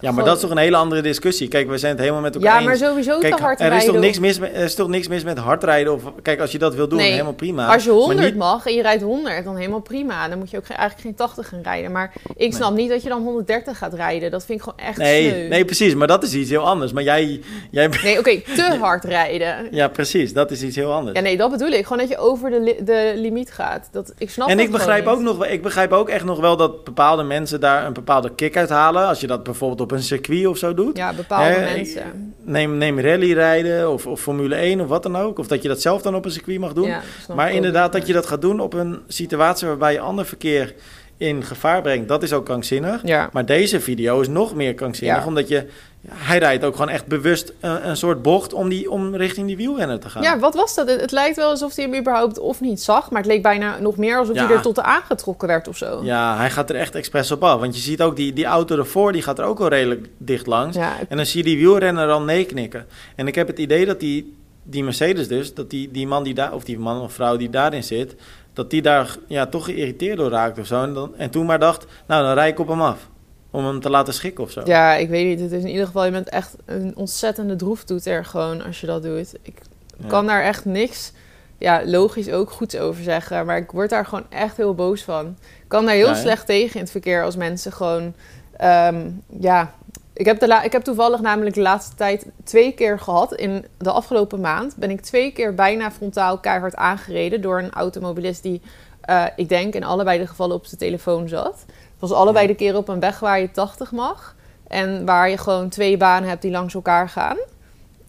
[0.00, 1.48] Ja, maar dat is toch een hele andere discussie.
[1.48, 2.66] Kijk, we zijn het helemaal met elkaar Ja, eens.
[2.80, 3.92] maar sowieso Kijk, te hard er is, rijden.
[3.92, 5.92] toch niks mis met, er is toch niks mis met hard rijden?
[5.92, 7.72] Of, kijk, als je dat wil doen, Nee, helemaal prima.
[7.74, 10.28] Als je Maar 100 niet- mag en je rijdt 100, dan helemaal prima.
[10.28, 11.92] Dan moet je ook eigenlijk geen 80 gaan rijden.
[11.92, 14.30] Maar ik snap niet dat je dan 130 gaat rijden.
[14.30, 15.48] Dat vind ik gewoon echt Nee, sneu.
[15.48, 15.94] nee, precies.
[15.94, 16.92] Maar dat is iets heel anders.
[16.92, 17.40] Maar jij...
[17.70, 19.68] jij Nee, oké, te hard rijden.
[19.70, 20.32] ja, precies.
[20.32, 21.16] Dat is iets heel anders.
[21.16, 21.82] Ja, nee, dat bedoel ik.
[21.82, 23.88] Gewoon dat je over de, li- de limiet gaat.
[23.92, 25.24] Dat, ik snap En ik begrijp, ook niet.
[25.26, 28.56] nog, wel- ik begrijp ook echt nog wel dat bepaalde mensen daar een bepaalde kick
[28.56, 29.06] uit halen.
[29.06, 30.96] Als je dat bijvoorbeeld op een circuit of zo doet.
[30.96, 32.34] Ja, bepaalde Hè, mensen.
[32.44, 35.38] Neem, neem rallyrijden of, of Formule 1 of wat dan ook.
[35.38, 36.86] Of dat je dat zelf dan op een circuit mag doen.
[36.86, 37.02] Ja,
[37.34, 40.74] maar inderdaad, dat je dat gaat doen op een situatie waarbij je ander verkeer
[41.16, 43.00] in gevaar brengt, dat is ook krankzinnig.
[43.04, 43.30] Ja.
[43.32, 45.26] Maar deze video is nog meer krankzinnig, Ja.
[45.26, 45.66] omdat je...
[46.10, 49.56] hij rijdt ook gewoon echt bewust een, een soort bocht om, die, om richting die
[49.56, 50.22] wielrenner te gaan.
[50.22, 50.88] Ja, wat was dat?
[50.88, 53.10] Het, het lijkt wel alsof hij hem überhaupt of niet zag.
[53.10, 54.46] Maar het leek bijna nog meer alsof Ja.
[54.46, 56.00] hij er tot de aangetrokken werd of zo.
[56.04, 57.60] Ja, hij gaat er echt expres op af.
[57.60, 60.46] Want je ziet ook die, die auto ervoor, die gaat er ook wel redelijk dicht
[60.46, 60.76] langs.
[60.76, 62.86] Ja, En dan zie je die wielrenner al nee knikken.
[63.16, 66.34] En ik heb het idee dat die, die Mercedes dus, dat die, die man die
[66.34, 68.14] daar, of die man of vrouw die daarin zit,
[68.52, 70.82] dat die daar ja, toch geïrriteerd door raakt of zo.
[70.82, 73.08] En, dan, en toen maar dacht, nou dan rij ik op hem af.
[73.50, 74.62] Om hem te laten schikken of zo.
[74.64, 75.40] ja, ik weet niet.
[75.40, 79.02] Het is in ieder geval, je bent echt een ontzettende droeftoeter gewoon als je dat
[79.02, 79.34] doet.
[79.42, 79.60] Ik
[79.98, 80.06] Ja.
[80.08, 81.12] kan daar echt niks,
[81.58, 83.46] ja, logisch ook goeds over zeggen.
[83.46, 85.26] Maar ik word daar gewoon echt heel boos van.
[85.62, 88.14] Ik kan daar heel Ja, slecht tegen in het verkeer als mensen gewoon,
[88.56, 89.08] ehm,
[89.40, 89.74] ja...
[90.16, 93.34] Ik heb, de ik heb toevallig namelijk de laatste tijd twee keer gehad.
[93.34, 98.42] In de afgelopen maand ben ik twee keer bijna frontaal keihard aangereden door een automobilist
[98.42, 98.62] die,
[99.00, 101.64] eh, ik denk, in allebei de gevallen op zijn telefoon zat.
[101.66, 102.50] Het was allebei Ja.
[102.52, 104.34] de keren op een weg waar je 80 mag.
[104.68, 107.36] En waar je gewoon twee banen hebt die langs elkaar gaan.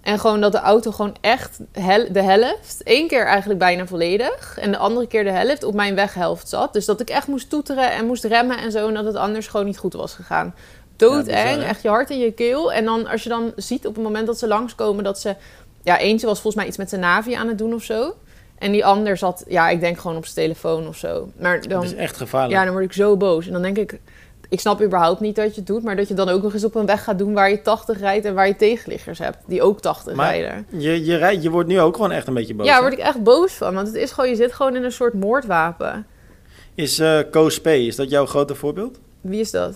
[0.01, 4.57] En gewoon dat de auto gewoon echt hel- de helft, één keer eigenlijk bijna volledig.
[4.57, 6.73] En de andere keer de helft op mijn weghelft zat.
[6.73, 8.87] Dus dat ik echt moest toeteren en moest remmen en zo.
[8.87, 10.53] En dat het anders gewoon niet goed was gegaan.
[10.97, 12.73] Doodeng, echt je hart in je keel.
[12.73, 15.35] En dan als je dan ziet op het moment dat ze langskomen dat ze...
[15.83, 18.15] Ja, eentje was volgens mij iets met zijn navi aan het doen of zo.
[18.57, 21.29] En die ander zat, ja, ik denk gewoon op zijn telefoon of zo.
[21.39, 22.53] Maar dan, Dat is echt gevaarlijk.
[22.53, 23.45] ja, dan word ik zo boos.
[23.45, 23.99] En dan denk ik,
[24.49, 26.63] ik snap überhaupt niet dat je het doet, maar dat je dan ook nog eens
[26.63, 29.61] op een weg gaat doen waar je 80 rijdt en waar je tegenliggers hebt die
[29.61, 30.65] ook 80 Maar rijden.
[30.69, 32.65] Je, je, rijdt, je wordt nu ook gewoon echt een beetje boos.
[32.65, 34.83] Ja, daar word ik echt boos van, want het is gewoon, je zit gewoon in
[34.83, 36.05] een soort moordwapen.
[36.75, 38.99] Is eh Koos P., is dat jouw grote voorbeeld?
[39.21, 39.75] Wie is dat?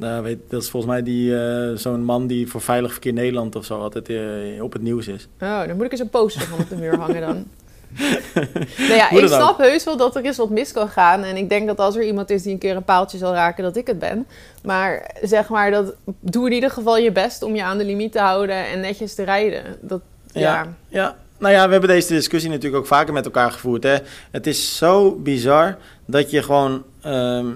[0.00, 3.56] Nou, weet, dat is volgens mij die, eh, zo'n man die voor Veilig Verkeer Nederland
[3.56, 5.28] of zo altijd eh, op het nieuws is.
[5.40, 7.46] Oh, dan moet ik eens een poster van op de muur hangen dan.
[8.88, 11.22] nou ja, ik snap heus wel dat er eens wat mis kan gaan.
[11.22, 13.64] En ik denk dat als er iemand is die een keer een paaltje zal raken,
[13.64, 14.26] dat ik het ben.
[14.62, 18.12] Maar zeg maar, dat, doe in ieder geval je best om je aan de limiet
[18.12, 19.62] te houden en netjes te rijden.
[19.80, 20.00] Dat,
[20.32, 20.40] ja.
[20.40, 20.66] Ja.
[20.88, 23.82] Ja, nou ja, we hebben deze discussie natuurlijk ook vaker met elkaar gevoerd.
[23.82, 23.96] Hè.
[24.30, 26.84] Het is zo bizar dat je gewoon...
[27.00, 27.46] ehm,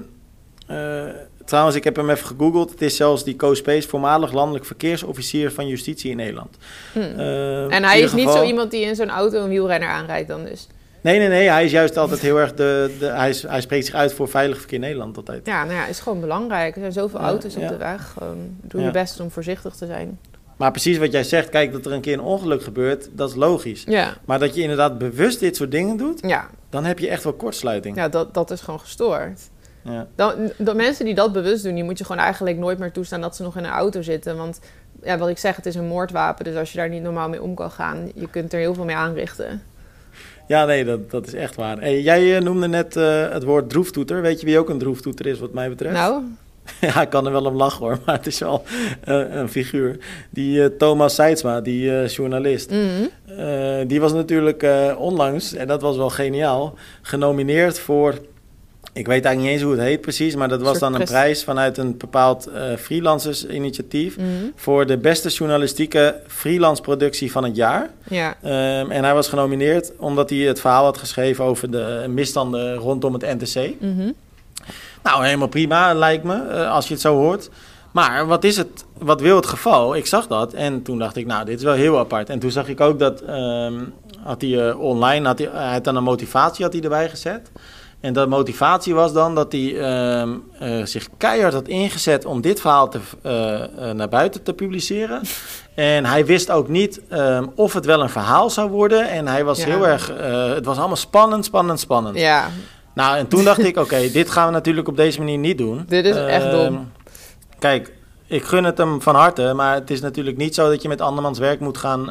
[0.67, 1.05] eh,
[1.45, 2.71] trouwens, ik heb hem even gegoogeld.
[2.71, 6.57] Het is zelfs die Koos Space, voormalig landelijk verkeersofficier van justitie in Nederland.
[6.93, 6.99] Hm.
[6.99, 10.29] Eh, in En hij is niet zo iemand die in zo'n auto een wielrenner aanrijdt
[10.29, 10.67] dan dus.
[11.01, 11.49] Nee, nee, nee.
[11.49, 12.97] Hij is juist altijd heel erg de...
[12.99, 15.47] de hij, is, hij spreekt zich uit voor Veilig Verkeer Nederland altijd.
[15.47, 16.75] Ja, nou ja, is gewoon belangrijk.
[16.75, 17.69] Er zijn zoveel Ja, auto's op ja.
[17.69, 18.15] de weg.
[18.63, 20.19] Doe je best om voorzichtig te zijn.
[20.57, 23.35] Maar precies wat jij zegt, kijk, dat er een keer een ongeluk gebeurt, dat is
[23.35, 23.85] logisch.
[23.87, 27.25] Ja, Maar dat je inderdaad bewust dit soort dingen doet, ja, dan heb je echt
[27.25, 27.97] wel kortsluiting.
[27.97, 29.41] ja dat, dat is gewoon gestoord.
[29.85, 30.07] Ja.
[30.15, 33.21] Dan, de mensen die dat bewust doen, die moet je gewoon eigenlijk nooit meer toestaan
[33.21, 34.37] dat ze nog in een auto zitten.
[34.37, 34.61] Want
[35.03, 36.45] ja, wat ik zeg, het is een moordwapen.
[36.45, 38.85] Dus als je daar niet normaal mee om kan gaan, je kunt er heel veel
[38.85, 39.63] mee aanrichten.
[40.47, 41.81] Ja, nee, dat, dat is echt waar.
[41.81, 44.23] Hey, jij eh, noemde net eh, het woord droeftoeter.
[44.23, 45.95] Weet je wie ook een droeftoeter is, wat mij betreft?
[45.95, 46.23] Nou,
[46.81, 48.63] Ja, ik kan er wel om lachen hoor, maar het is wel
[49.01, 49.99] eh, een figuur.
[50.31, 53.87] Die Thomas Seidsma, die journalist, mhm.
[53.87, 54.67] die was natuurlijk
[54.99, 58.15] onlangs, en dat was wel geniaal, genomineerd voor...
[58.95, 61.45] Ik weet eigenlijk niet eens hoe het heet precies, maar dat was dan een prijs
[61.45, 64.27] vanuit een bepaald eh freelancers-initiatief mhm.
[64.55, 67.91] voor de beste journalistieke freelance productie van het jaar.
[68.09, 68.37] ja.
[68.43, 73.13] Ehm, en hij was genomineerd omdat hij het verhaal had geschreven over de misstanden rondom
[73.13, 73.81] het NTC.
[73.81, 74.11] mhm.
[75.03, 77.51] Nou, helemaal prima, lijkt me, eh, als je het zo hoort.
[77.93, 79.97] Maar wat is het, wat wil het geval?
[79.97, 82.31] Ik zag dat en toen dacht ik, nou, dit is wel heel apart.
[82.31, 83.81] En toen zag ik ook dat, ehm,
[84.23, 87.51] had hij eh, online, had hij, hij had dan een motivatie had hij erbij gezet.
[88.05, 92.61] En dat motivatie was dan dat hij ehm, eh, zich keihard had ingezet om dit
[92.61, 95.23] verhaal te, eh, eh, naar buiten te publiceren.
[95.75, 99.09] En hij wist ook niet ehm, of het wel een verhaal zou worden.
[99.09, 99.67] En hij was Ja.
[99.67, 100.13] heel erg,
[100.55, 102.19] het was allemaal spannend, spannend, spannend.
[102.19, 102.49] ja,
[102.95, 105.85] Nou, en toen dacht ik, oké, dit gaan we natuurlijk op deze manier niet doen.
[105.89, 106.75] Dit is echt dom.
[106.75, 106.83] Ehm,
[107.59, 107.93] Kijk,
[108.27, 111.01] ik gun het hem van harte, maar het is natuurlijk niet zo dat je met
[111.01, 112.11] andermans werk moet gaan.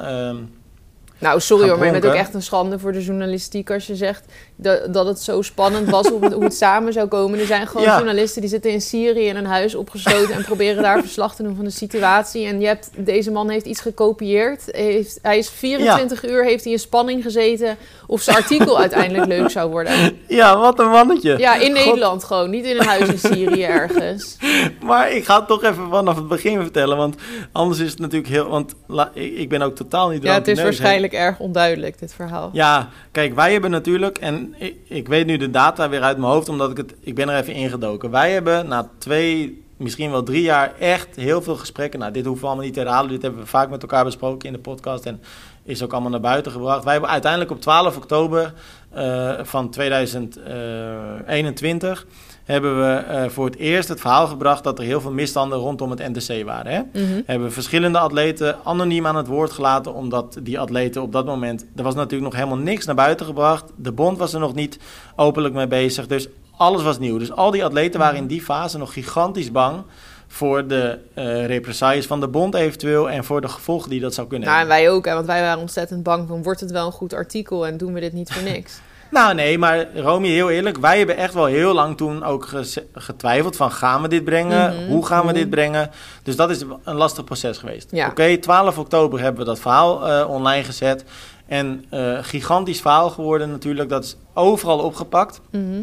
[1.24, 3.96] Nou, sorry hoor, maar je bent ook echt een schande voor de journalistiek als je
[3.96, 7.40] zegt dat, dat het zo spannend was hoe, het- hoe het samen zou komen.
[7.40, 7.96] Er zijn gewoon Ja.
[7.96, 11.56] journalisten die zitten in Syrië in een huis opgesloten en proberen daar verslag te doen
[11.56, 12.46] van de situatie.
[12.46, 14.62] En je hebt, deze man heeft iets gekopieerd.
[14.66, 19.50] Heeft, hij is 24 uur heeft hij in spanning gezeten of zijn artikel uiteindelijk leuk
[19.50, 19.92] zou worden.
[20.28, 21.38] Ja, wat een mannetje.
[21.38, 21.86] Ja, in God.
[21.86, 24.38] Nederland gewoon, niet in een huis in Syrië ergens.
[24.86, 27.16] Maar ik ga het toch even vanaf het begin vertellen, want
[27.52, 28.50] anders is het natuurlijk heel.
[28.50, 30.24] Want la- ik, ben ook totaal niet.
[30.24, 32.50] Ja, het is waarschijnlijk erg onduidelijk, dit verhaal.
[32.54, 34.43] Ja, kijk, wij hebben natuurlijk, en
[34.84, 37.40] ik, weet nu de data weer uit mijn hoofd, omdat ik het, ik ben er
[37.40, 38.12] even ingedoken.
[38.12, 42.00] Wij hebben na twee, misschien wel drie jaar echt heel veel gesprekken.
[42.00, 44.48] Nou, dit hoeven we allemaal niet te herhalen, dit hebben we vaak met elkaar besproken
[44.48, 45.22] in de podcast en
[45.64, 46.84] is ook allemaal naar buiten gebracht.
[46.84, 48.54] Wij hebben uiteindelijk op 12 oktober
[48.90, 52.06] eh, van 2021
[52.44, 55.90] hebben we eh, voor het eerst het verhaal gebracht dat er heel veel misstanden rondom
[55.90, 56.72] het NTC waren.
[56.72, 57.02] Hè?
[57.02, 57.22] Mhm.
[57.26, 61.66] hebben we verschillende atleten anoniem aan het woord gelaten, omdat die atleten op dat moment,
[61.76, 63.72] er was natuurlijk nog helemaal niks naar buiten gebracht.
[63.76, 64.80] De bond was er nog niet
[65.16, 66.28] openlijk mee bezig, dus
[66.58, 67.18] alles was nieuw.
[67.18, 69.84] Dus al die atleten waren in die fase nog gigantisch bang
[70.28, 74.28] voor de eh represailles van de bond eventueel en voor de gevolgen die dat zou
[74.28, 74.86] kunnen Nou, en hebben.
[74.86, 77.68] wij ook, hè, want wij waren ontzettend bang van, wordt het wel een goed artikel
[77.68, 78.80] en doen we dit niet voor niks?
[79.14, 82.50] Nou nee, maar Romy, heel eerlijk, wij hebben echt wel heel lang toen ook
[82.94, 85.36] getwijfeld van gaan we dit brengen, Mhm, hoe gaan we mhm.
[85.36, 85.90] dit brengen.
[86.24, 87.88] Dus dat is een lastig proces geweest.
[87.92, 88.08] Ja.
[88.08, 91.04] Oké, 12 oktober hebben we dat verhaal eh, online gezet.
[91.46, 95.42] En eh, gigantisch verhaal geworden natuurlijk, dat is overal opgepakt.
[95.52, 95.82] Mhm.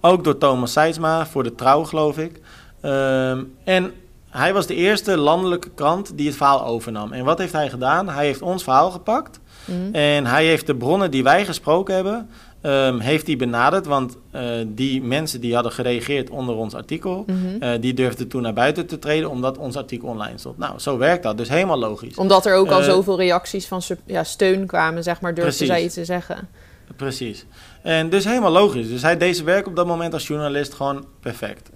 [0.00, 2.40] Ook door Thomas Seidsma voor de Trouw, geloof ik.
[2.80, 3.92] Ehm, en
[4.30, 7.12] hij was de eerste landelijke krant die het verhaal overnam.
[7.12, 8.08] En wat heeft hij gedaan?
[8.08, 9.40] Hij heeft ons verhaal gepakt.
[9.92, 12.28] En hij heeft de bronnen die wij gesproken hebben,
[12.60, 13.86] ehm, heeft hij benaderd.
[13.86, 17.62] Want eh, die mensen die hadden gereageerd onder ons artikel, Mhm.
[17.62, 20.58] eh, die durfden toen naar buiten te treden omdat ons artikel online stond.
[20.58, 21.36] Nou, zo werkt dat.
[21.38, 22.16] Dus helemaal logisch.
[22.16, 25.84] Omdat er ook al Eh, zoveel reacties van ja, steun kwamen, zeg maar, durfden zij
[25.84, 26.48] iets te zeggen.
[26.96, 27.44] Precies.
[27.82, 28.88] En dus helemaal logisch.
[28.88, 31.70] Dus hij deed zijn werk op dat moment als journalist gewoon perfect.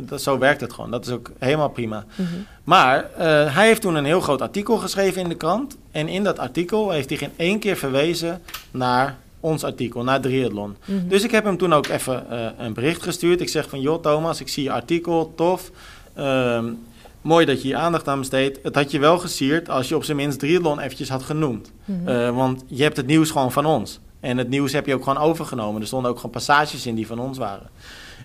[0.00, 0.90] Dat, zo werkt het gewoon.
[0.90, 2.04] Dat is ook helemaal prima.
[2.14, 2.28] Mhm.
[2.64, 3.10] Maar
[3.52, 5.76] hij heeft toen een heel groot artikel geschreven in de krant.
[5.90, 10.76] En in dat artikel heeft hij geen één keer verwezen naar ons artikel, naar Triathlon.
[10.84, 11.08] Mhm.
[11.08, 13.40] Dus ik heb hem toen ook even eh, een bericht gestuurd.
[13.40, 15.70] Ik zeg van, joh Thomas, ik zie je artikel, tof.
[16.14, 16.72] Ehm,
[17.20, 18.58] mooi dat je hier aandacht aan besteedt.
[18.62, 21.72] Het had je wel gesierd als je op zijn minst Triathlon eventjes had genoemd.
[21.84, 22.08] Mhm.
[22.08, 24.00] Eh, want je hebt het nieuws gewoon van ons.
[24.20, 25.80] En het nieuws heb je ook gewoon overgenomen.
[25.80, 27.68] Er stonden ook gewoon passages in die van ons waren.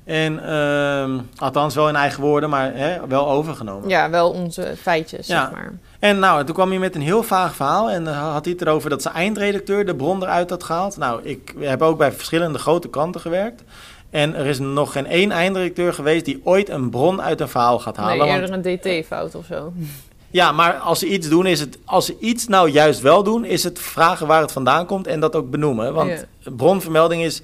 [0.09, 3.89] En ehm, althans wel in eigen woorden, maar hè, wel overgenomen.
[3.89, 5.41] ja, wel onze feitjes, Ja.
[5.41, 5.73] zeg maar.
[5.99, 7.89] En nou, toen kwam hij met een heel vaag verhaal.
[7.89, 10.97] En dan had hij het erover dat zijn eindredacteur de bron eruit had gehaald.
[10.97, 13.63] Nou, ik heb ook bij verschillende grote kranten gewerkt.
[14.09, 17.79] En er is nog geen één eindredacteur geweest die ooit een bron uit een verhaal
[17.79, 18.17] gaat halen.
[18.17, 19.73] Nee, want- eerder een DT-fout of zo.
[20.29, 21.77] ja, maar als ze iets doen, is het.
[21.85, 25.19] Als ze iets nou juist wel doen, is het vragen waar het vandaan komt en
[25.19, 25.93] dat ook benoemen.
[25.93, 27.41] Want bronvermelding is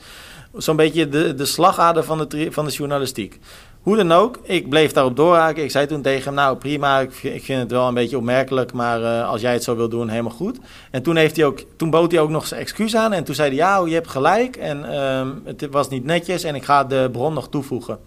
[0.58, 3.40] zo'n beetje de, de slagader van de, van de journalistiek.
[3.82, 5.64] Hoe dan ook, ik bleef daarop doorhaken.
[5.64, 8.18] Ik zei toen tegen hem, nou prima, ik, vind- ik vind het wel een beetje
[8.18, 10.58] opmerkelijk, maar eh, als jij het zo wil doen, helemaal goed.
[10.92, 13.36] En toen, heeft hij ook, toen bood hij ook nog zijn excuus aan en toen
[13.36, 16.84] zei hij, ja, je hebt gelijk en ehm, het was niet netjes en ik ga
[16.84, 17.98] de bron nog toevoegen.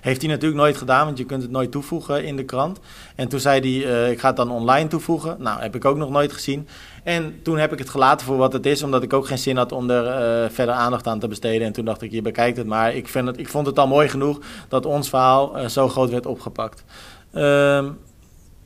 [0.00, 2.78] Heeft hij natuurlijk nooit gedaan, want je kunt het nooit toevoegen in de krant.
[3.16, 5.36] En toen zei hij, ik ga het dan online toevoegen.
[5.38, 6.68] Nou, heb ik ook nog nooit gezien.
[7.04, 9.56] En toen heb ik het gelaten voor wat het is, omdat ik ook geen zin
[9.56, 11.66] had om er verder aandacht aan te besteden.
[11.66, 12.94] En toen dacht ik, je bekijkt het maar.
[12.94, 14.38] Ik, vind het, ik vond het al mooi genoeg
[14.68, 16.84] dat ons verhaal zo groot werd opgepakt.
[17.32, 17.90] Ehm,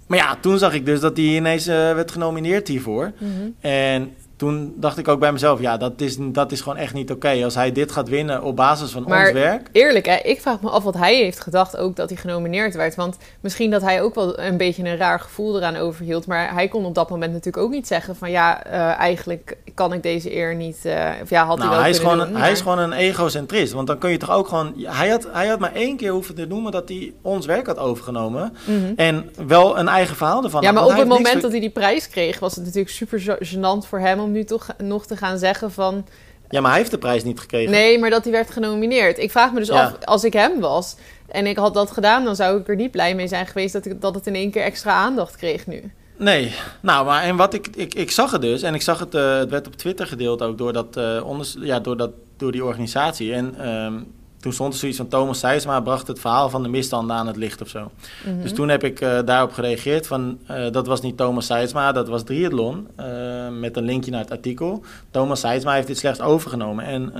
[0.07, 3.13] maar ja, toen zag ik dus dat hij ineens werd genomineerd hiervoor.
[3.19, 3.51] Mhm.
[3.61, 7.11] En toen dacht ik ook bij mezelf, ja, dat is, dat is gewoon echt niet
[7.11, 7.45] oké.
[7.45, 9.69] Als hij dit gaat winnen op basis van ons werk.
[9.73, 12.95] Eerlijk, hè, ik vraag me af wat hij heeft gedacht ook dat hij genomineerd werd.
[12.95, 16.27] Want misschien dat hij ook wel een beetje een raar gevoel eraan overhield.
[16.27, 19.93] Maar hij kon op dat moment natuurlijk ook niet zeggen van ja, uh, eigenlijk kan
[19.93, 20.79] ik deze eer niet.
[20.87, 22.93] Uh, of ja, had nou, hij wel hij is gewoon, doen, Hij is gewoon een
[22.93, 23.73] egocentrist.
[23.73, 24.73] Want dan kun je toch ook gewoon.
[24.77, 27.79] Hij had, hij had maar één keer hoeven te noemen dat hij ons werk had
[27.79, 28.57] overgenomen.
[28.65, 28.93] Mhm.
[28.97, 30.63] En wel een eigen verhaal ervan.
[30.63, 33.89] Ja, maar op het moment dat hij die prijs kreeg, was het natuurlijk super gênant
[33.89, 36.07] voor hem om nu toch nog te gaan zeggen van...
[36.49, 37.71] Ja, maar hij heeft de prijs niet gekregen.
[37.71, 39.19] Nee, maar dat hij werd genomineerd.
[39.19, 42.25] Ik vraag me dus af, als ik hem was en ik had dat gedaan...
[42.25, 44.51] dan zou ik er niet blij mee zijn geweest dat, ik, dat het in één
[44.51, 45.93] keer extra aandacht kreeg nu.
[46.17, 49.15] Nee, nou, maar en wat ik, ik, ik zag het dus, en ik zag het,
[49.15, 52.53] uh, het werd op Twitter gedeeld ook door, dat, uh, onders, ja, door, dat, door
[52.53, 53.33] die organisatie.
[53.33, 54.13] En um,
[54.49, 57.37] toen stond er zoiets van Thomas Seisma bracht het verhaal van de misstanden aan het
[57.37, 57.91] licht of zo.
[58.25, 58.43] Mhm.
[58.43, 62.09] Dus toen heb ik uh, daarop gereageerd van uh, dat was niet Thomas Seisma, dat
[62.09, 62.89] was Triathlon.
[63.01, 63.07] Uh,
[63.49, 64.83] met een linkje naar het artikel.
[65.11, 66.85] Thomas Seisma heeft dit slechts overgenomen.
[66.85, 67.13] En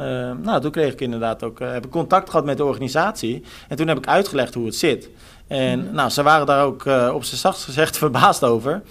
[0.43, 3.43] nou, toen kreeg ik inderdaad ook heb ik contact gehad met de organisatie.
[3.69, 5.11] En toen heb ik uitgelegd hoe het zit.
[5.47, 5.95] En mhm.
[5.95, 8.83] nou, ze waren daar ook op zijn zachtst gezegd verbaasd over.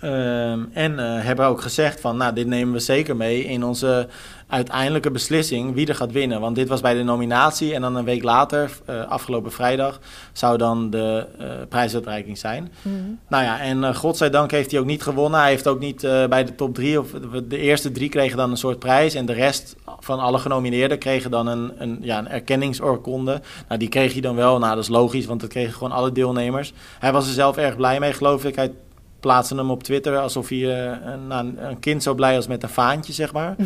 [0.00, 4.08] Ehm, en uh, hebben ook gezegd van, nou, dit nemen we zeker mee in onze
[4.46, 6.40] uiteindelijke beslissing wie er gaat winnen.
[6.40, 10.00] Want dit was bij de nominatie en dan een week later, uh, afgelopen vrijdag,
[10.32, 12.72] zou dan de uh, prijsuitreiking zijn.
[12.82, 12.94] Mhm.
[13.28, 15.40] Nou ja, en godzijdank heeft hij ook niet gewonnen.
[15.40, 17.10] Hij heeft ook niet bij de top drie, of
[17.48, 19.14] de eerste drie kregen dan een soort prijs.
[19.14, 23.40] En de rest van alle genomineerden kregen dan een, een, ja, een erkenningsoorkonde.
[23.68, 24.58] Nou, die kreeg hij dan wel.
[24.58, 26.72] Nou, dat is logisch, want dat kregen gewoon alle deelnemers.
[26.98, 28.56] Hij was er zelf erg blij mee, geloof ik.
[28.56, 28.72] Hij
[29.20, 32.68] plaatsen hem op Twitter alsof hij uh, een, een, kind zo blij als met een
[32.68, 33.56] vaantje, zeg maar.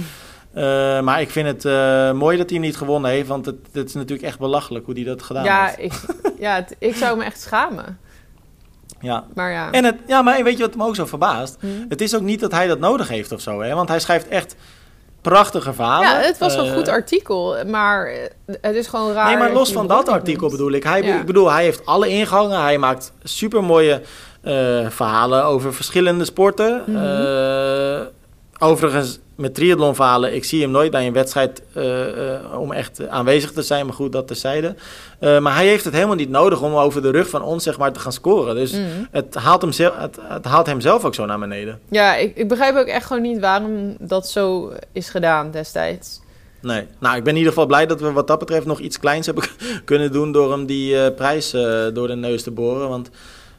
[0.55, 3.57] Uh, maar ik vind het uh, mooi dat hij hem niet gewonnen heeft, want het,
[3.73, 5.79] het, is natuurlijk echt belachelijk hoe hij dat gedaan ja, heeft.
[5.79, 7.99] Ik, ja, het, ik zou me echt schamen.
[9.01, 9.25] Ja.
[9.35, 9.71] Maar ja.
[9.71, 11.57] En het, ja, maar weet je wat me ook zo verbaast?
[11.61, 11.67] Hm?
[11.89, 13.75] Het is ook niet dat hij dat nodig heeft of zo, hè?
[13.75, 14.57] Want hij schrijft echt
[15.21, 16.09] prachtige verhalen.
[16.09, 18.13] Ja, het was een goed artikel, maar
[18.61, 19.29] het is gewoon raar.
[19.29, 20.83] Nee, maar los van dat artikel bedoel ik.
[20.83, 22.61] Hij, ik bedoel, hij heeft alle ingangen.
[22.61, 24.03] Hij maakt super mooie
[24.45, 26.83] uh, verhalen over verschillende sporten.
[26.87, 28.09] Mm -hmm.
[28.59, 33.63] overigens, met triathlonverhalen, ik zie hem nooit bij een wedstrijd uh, om echt aanwezig te
[33.63, 33.87] zijn.
[33.87, 34.75] Maar goed, dat terzijde.
[35.21, 37.93] maar hij heeft het helemaal niet nodig om over de rug van ons zeg maar,
[37.93, 38.55] te gaan scoren.
[38.55, 39.09] Dus mm -hmm.
[39.11, 41.81] het, haalt hem zelf, het, het, haalt hem zelf ook zo naar beneden.
[41.89, 46.21] Ja, ik, ik begrijp ook echt gewoon niet waarom dat zo is gedaan destijds.
[46.63, 48.99] Nee, nou ik ben in ieder geval blij dat we wat dat betreft nog iets
[48.99, 49.45] kleins hebben
[49.85, 52.89] kunnen doen door hem die uh, prijs uh, door de neus te boren.
[52.89, 53.11] Want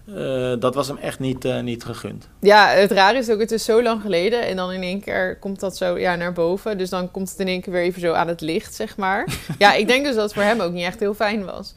[0.06, 2.30] uh, dat was hem echt niet, uh, niet gegund.
[2.40, 5.38] Ja, het raar is ook, het is zo lang geleden en dan in één keer
[5.40, 6.78] komt dat zo ja, naar boven.
[6.78, 9.28] Dus dan komt het in één keer weer even zo aan het licht, zeg maar.
[9.58, 11.74] ja, ik denk dus dat het voor hem ook niet echt heel fijn was.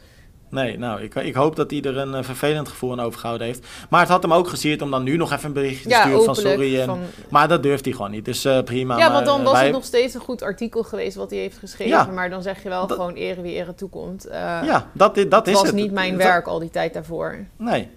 [0.49, 3.67] Nee, nou, ik, ik hoop dat hij er een uh, vervelend gevoel aan overgehouden heeft.
[3.89, 6.01] Maar het had hem ook gezierd om dan nu nog even een berichtje te ja,
[6.01, 6.79] sturen van sorry.
[6.79, 6.99] En, van...
[7.29, 8.97] Maar dat durft hij gewoon niet, dus uh, prima.
[8.97, 9.63] Ja, want dan was wij...
[9.63, 11.93] het nog steeds een goed artikel geweest wat hij heeft geschreven.
[11.93, 12.97] Ja, maar dan zeg je wel dat...
[12.97, 14.27] gewoon ere wie ere toekomt.
[14.27, 15.61] Uh, ja, dat, dat, is het.
[15.61, 17.45] was niet mijn werk al die tijd daarvoor.
[17.57, 17.89] Nee,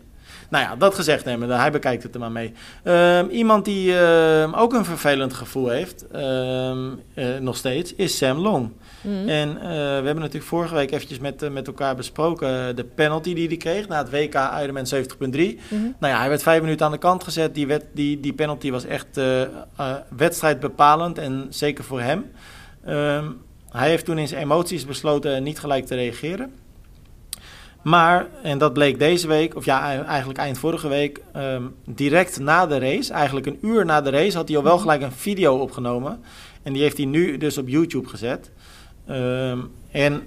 [0.51, 2.53] nou ja, dat gezegd hebben, hij bekijkt het er maar mee.
[2.85, 8.39] Um, iemand die uh, ook een vervelend gevoel heeft, um, uh, nog steeds, is Sam
[8.39, 8.71] Long.
[9.01, 9.29] Mm.
[9.29, 9.69] En uh, we
[10.05, 13.99] hebben natuurlijk vorige week eventjes met, met elkaar besproken de penalty die hij kreeg na
[13.99, 15.01] het WK Ironman 70.3.
[15.21, 15.95] Mm-hmm.
[15.99, 17.55] Nou ja, hij werd vijf minuten aan de kant gezet.
[17.55, 19.21] Die, wet, die, die penalty was echt
[20.17, 22.31] wedstrijdbepalend en zeker voor hem.
[23.71, 26.53] Hij heeft toen in zijn emoties besloten niet gelijk te reageren.
[27.83, 32.67] Maar, en dat bleek deze week, of ja, eigenlijk eind vorige week, um, direct na
[32.67, 34.83] de race, eigenlijk een uur na de race, had hij al wel mhm.
[34.83, 36.21] gelijk een video opgenomen.
[36.63, 38.51] En die heeft hij nu dus op YouTube gezet.
[39.11, 40.23] Um, en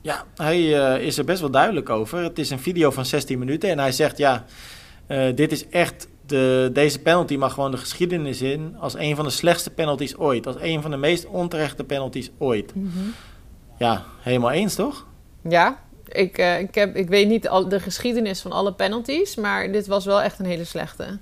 [0.00, 2.22] ja, hij uh, is er best wel duidelijk over.
[2.22, 4.44] Het is een video van 16 minuten en hij zegt, ja,
[5.08, 9.24] uh, dit is echt, de, deze penalty mag gewoon de geschiedenis in als een van
[9.24, 10.46] de slechtste penalties ooit.
[10.46, 12.74] Als een van de meest onterechte penalties ooit.
[12.74, 13.12] Mm -hmm.
[13.78, 15.06] Ja, helemaal eens toch?
[15.48, 19.72] Ja, ik, uh, ik, heb, ik weet niet al de geschiedenis van alle penalties, maar
[19.72, 21.18] dit was wel echt een hele slechte.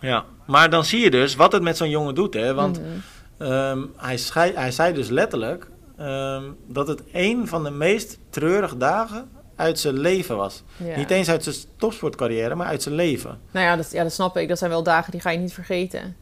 [0.00, 2.34] Ja, maar dan zie je dus wat het met zo'n jongen doet.
[2.34, 2.54] Hè?
[2.54, 3.52] Want mm-hmm.
[3.52, 5.66] um, hij, schei, hij zei dus letterlijk
[6.00, 10.62] um, dat het een van de meest treurige dagen uit zijn leven was.
[10.76, 10.96] Ja.
[10.96, 13.40] Niet eens uit zijn topsportcarrière, maar uit zijn leven.
[13.50, 14.48] Nou ja dat, ja, dat snap ik.
[14.48, 16.16] Dat zijn wel dagen die ga je niet vergeten.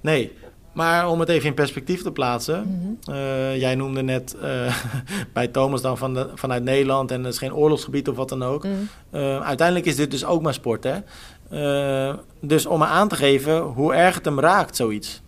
[0.00, 0.32] Nee,
[0.74, 2.62] Maar om het even in perspectief te plaatsen.
[2.62, 3.16] Mhm.
[3.16, 4.76] eh, jij noemde net eh,
[5.32, 8.42] bij Thomas dan van de, vanuit Nederland en het is geen oorlogsgebied of wat dan
[8.42, 8.64] ook.
[8.64, 8.88] Mm.
[9.10, 10.98] Eh, uiteindelijk is dit dus ook maar sport, hè?
[12.40, 15.22] Dus om me aan te geven hoe erg het hem raakt, zoiets.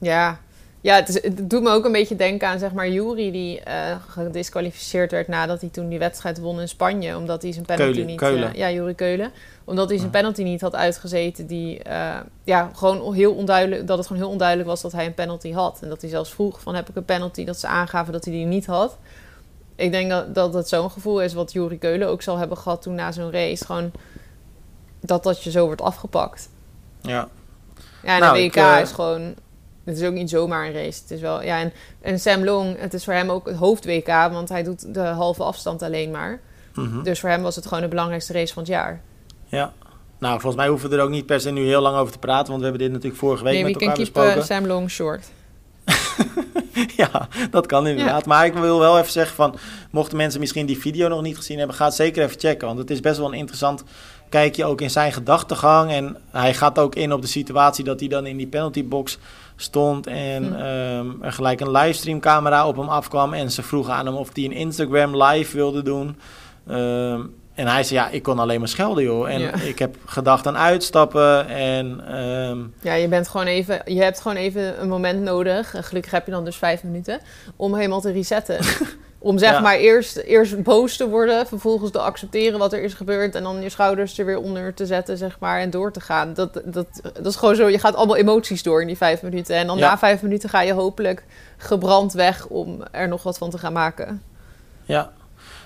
[0.00, 0.40] Ja,
[0.82, 3.60] ja het, is, het doet me ook een beetje denken aan zeg maar Jury die
[3.60, 7.16] eh, gedisqualificeerd werd nadat hij toen die wedstrijd won in Spanje.
[7.16, 8.18] Omdat hij zijn penalty Keulen, niet...
[8.18, 8.48] Keulen.
[8.52, 9.32] eh, ja, Jury Keulen.
[9.64, 11.46] Omdat hij zijn penalty niet had uitgezeten.
[11.46, 15.14] Die, eh, ja, gewoon heel onduidelijk, dat het gewoon heel onduidelijk was dat hij een
[15.14, 15.78] penalty had.
[15.82, 18.34] En dat hij zelfs vroeg van heb ik een penalty, dat ze aangaven dat hij
[18.34, 18.98] die niet had.
[19.76, 22.94] Ik denk dat dat, zo'n gevoel is wat Jury Keulen ook zal hebben gehad toen
[22.94, 23.64] na zo'n race.
[23.64, 23.90] Gewoon
[25.00, 26.48] dat dat je zo wordt afgepakt.
[27.00, 27.28] Ja.
[28.02, 29.34] Ja, en Nou, ik, WK is gewoon...
[29.84, 31.00] Het is ook niet zomaar een race.
[31.00, 31.42] Het is wel...
[31.42, 34.06] Ja, en, en Sam Long, het is voor hem ook het hoofd-WK...
[34.06, 36.40] want hij doet de halve afstand alleen maar.
[36.74, 37.02] Mhm.
[37.02, 39.00] Dus voor hem was het gewoon de belangrijkste race van het jaar.
[39.46, 39.72] ja.
[40.18, 42.18] Nou, volgens mij hoeven we er ook niet per se nu heel lang over te
[42.18, 44.22] praten, want we hebben dit natuurlijk vorige week Nee, we met can elkaar keep uh,
[44.22, 44.46] besproken.
[44.46, 45.30] Sam Long short.
[47.02, 48.26] ja, dat kan inderdaad.
[48.26, 49.56] Maar ik wil wel even zeggen van,
[49.90, 52.66] mochten mensen misschien die video nog niet gezien hebben, ga het zeker even checken.
[52.66, 53.84] Want het is best wel een interessant
[54.28, 55.90] kijkje ook in zijn gedachtegang.
[55.90, 59.18] En hij gaat ook in op de situatie dat hij dan in die penaltybox
[59.62, 60.54] stond en Hm.
[60.54, 63.32] ehm, er gelijk een livestreamcamera op hem afkwam.
[63.32, 66.16] En ze vroegen aan hem of hij een Instagram live wilde doen.
[66.68, 67.20] Ehm,
[67.54, 69.30] en hij zei, ja, ik kon alleen maar schelden, joh.
[69.30, 69.52] En Ja.
[69.54, 72.00] ik heb gedacht aan uitstappen en...
[72.08, 75.74] ehm, Ja, je, bent gewoon even, je hebt gewoon even een moment nodig.
[75.80, 77.20] Gelukkig heb je dan dus vijf minuten.
[77.56, 78.58] Om helemaal te resetten.
[79.22, 79.60] om zeg Ja.
[79.60, 81.46] maar eerst, eerst boos te worden.
[81.46, 83.34] Vervolgens te accepteren wat er is gebeurd.
[83.34, 85.60] En dan je schouders er weer onder te zetten, zeg maar.
[85.60, 86.34] En door te gaan.
[86.34, 87.68] Dat, dat, dat is gewoon zo.
[87.68, 89.56] Je gaat allemaal emoties door in die vijf minuten.
[89.56, 89.88] En dan Ja.
[89.90, 91.24] na vijf minuten ga je hopelijk
[91.56, 92.46] gebrand weg.
[92.46, 94.22] Om er nog wat van te gaan maken.
[94.84, 95.12] Ja.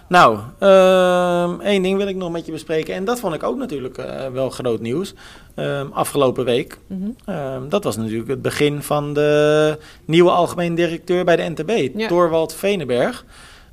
[0.09, 2.95] Nou, ehm, één ding wil ik nog met je bespreken.
[2.95, 5.15] En dat vond ik ook natuurlijk eh, wel groot nieuws.
[5.55, 6.79] Ehm, afgelopen week.
[6.87, 7.09] Mhm.
[7.25, 12.09] Ehm, dat was natuurlijk het begin van de nieuwe algemeen directeur bij de NTB, Ja.
[12.09, 13.25] Torwald Venenberg.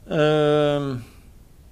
[0.08, 0.96] Ehm,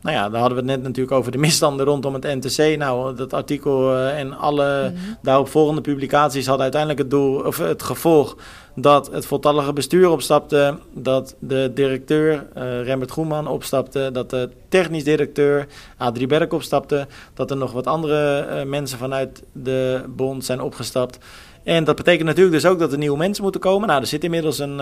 [0.02, 2.78] nou ja, daar hadden we het net natuurlijk over de misstanden rondom het NTC.
[2.78, 5.02] Nou, dat artikel eh, en alle Mhm.
[5.22, 8.38] daarop volgende publicaties hadden uiteindelijk het doel of het gevolg
[8.76, 15.04] dat het voltallige bestuur opstapte, dat de directeur eh Rembert Groenman opstapte, dat de technisch
[15.04, 15.68] directeur
[15.98, 21.18] Adrie Berk opstapte, dat er nog wat andere eh, mensen vanuit de bond zijn opgestapt.
[21.64, 23.88] En dat betekent natuurlijk dus ook dat er nieuwe mensen moeten komen.
[23.88, 24.78] Nou, er zit inmiddels een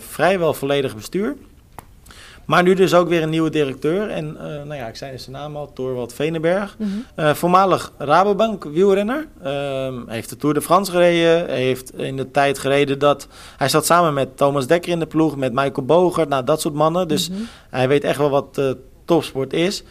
[0.00, 1.36] vrijwel volledig bestuur.
[2.46, 4.10] Maar nu dus ook weer een nieuwe directeur.
[4.10, 6.76] En eh, nou ja, ik zei zijn naam al, Torwald Venenberg.
[6.78, 6.88] Mhm.
[7.14, 9.26] Eh, voormalig Rabobank wielrenner.
[9.42, 11.48] Ehm, heeft de Tour de France gereden.
[11.54, 13.28] Heeft in de tijd gereden dat...
[13.56, 15.36] Hij zat samen met Thomas Dekker in de ploeg.
[15.36, 16.28] Met Michael Bogert.
[16.28, 17.08] Nou, dat soort mannen.
[17.08, 17.38] Dus Mhm.
[17.70, 18.60] hij weet echt wel wat
[19.04, 19.82] topsport is.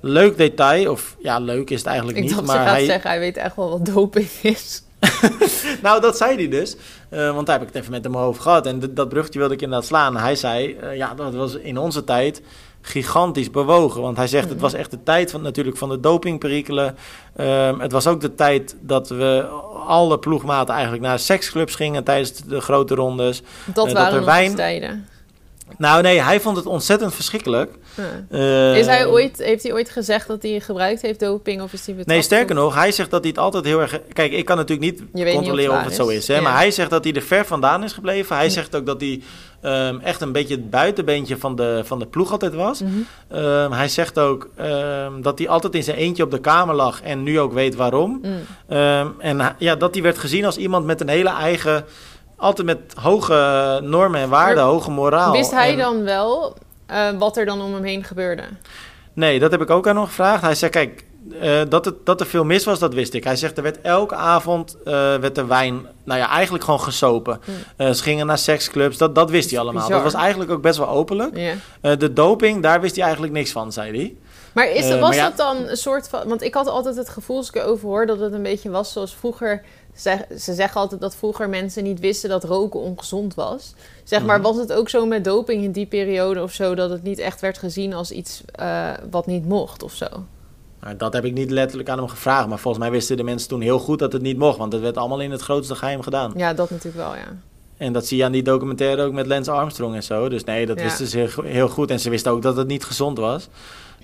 [0.00, 0.90] Leuk detail.
[0.90, 2.32] Of ja, leuk is het eigenlijk Ik niet.
[2.34, 2.84] dacht, ze maar gaat hij...
[2.84, 4.82] zeggen, hij weet echt wel wat doping is.
[5.82, 6.76] nou, dat zei hij dus.
[7.08, 8.66] Eh, want daar heb ik het even met hem over gehad.
[8.66, 10.16] En dat bruggetje wilde ik inderdaad slaan.
[10.16, 12.42] Hij zei, eh, ja, dat was in onze tijd
[12.80, 14.00] gigantisch bewogen.
[14.02, 14.62] Want hij zegt, het Mhm.
[14.62, 16.96] was echt de tijd van, natuurlijk van de dopingperikelen.
[17.36, 19.42] Ehm, het was ook de tijd dat we
[19.86, 23.42] alle ploegmaten eigenlijk naar seksclubs gingen tijdens de grote rondes.
[23.64, 25.08] Dat Eh, dat waren er nog wijn- tijden.
[25.78, 27.72] Nou nee, hij vond het ontzettend verschrikkelijk.
[28.30, 31.86] Eh, Is hij ooit, heeft hij ooit gezegd dat hij gebruikt heeft doping of is
[31.86, 32.06] hij betrapt?
[32.08, 34.00] Nee, sterker nog, hij zegt dat hij het altijd heel erg...
[34.12, 36.28] Kijk, ik kan natuurlijk niet controleren of of het zo is.
[36.28, 36.34] Hè?
[36.34, 36.40] Ja.
[36.40, 38.36] Maar hij zegt dat hij er ver vandaan is gebleven.
[38.36, 38.50] Hij Ja.
[38.50, 39.22] zegt ook dat hij
[39.60, 42.80] ehm, echt een beetje het buitenbeentje van de, van de ploeg altijd was.
[42.82, 42.92] Mhm.
[43.28, 47.02] Ehm, hij zegt ook ehm, dat hij altijd in zijn eentje op de kamer lag
[47.02, 48.20] en nu ook weet waarom.
[48.22, 49.14] Mm.
[49.18, 51.84] En ja, dat hij werd gezien als iemand met een hele eigen...
[52.38, 55.32] Altijd met hoge normen en waarden, Maar hoge moraal.
[55.32, 58.42] Wist hij En- dan wel eh, wat er dan om hem heen gebeurde?
[59.12, 60.42] Nee, dat heb ik ook aan hem gevraagd.
[60.42, 61.04] Hij zegt, kijk,
[61.40, 63.24] eh, dat, het, dat er veel mis was, dat wist ik.
[63.24, 67.40] Hij zegt, er werd elke avond eh, werd er wijn, nou ja, eigenlijk gewoon gesopen.
[67.76, 67.92] Hm.
[67.92, 69.86] Ze gingen naar seksclubs, dat, dat wist hij allemaal.
[69.86, 70.02] Bizar.
[70.02, 71.58] Dat was eigenlijk ook best wel openlijk.
[71.80, 74.16] De doping, daar wist hij eigenlijk niks van, zei hij.
[74.56, 76.28] Maar is, was maar ja- dat dan een soort van...
[76.28, 78.06] Want ik had altijd het gevoel, als ik erover hoor...
[78.06, 79.62] dat het een beetje was zoals vroeger...
[79.96, 83.74] Zeg, ze zeggen altijd dat vroeger mensen niet wisten dat roken ongezond was.
[84.04, 84.46] Zeg maar, Mhm.
[84.46, 86.74] was het ook zo met doping in die periode of zo...
[86.74, 90.06] dat het niet echt werd gezien als iets eh, wat niet mocht of zo?
[90.80, 92.48] Nou, dat heb ik niet letterlijk aan hem gevraagd.
[92.48, 94.58] Maar volgens mij wisten de mensen toen heel goed dat het niet mocht.
[94.58, 96.32] Want het werd allemaal in het grootste geheim gedaan.
[96.36, 97.36] Ja, dat natuurlijk wel, ja.
[97.76, 100.28] En dat zie je aan die documentaire ook met Lance Armstrong en zo.
[100.28, 100.84] Dus nee, dat Ja.
[100.84, 101.90] wisten ze heel, heel goed.
[101.90, 103.48] En ze wisten ook dat het niet gezond was.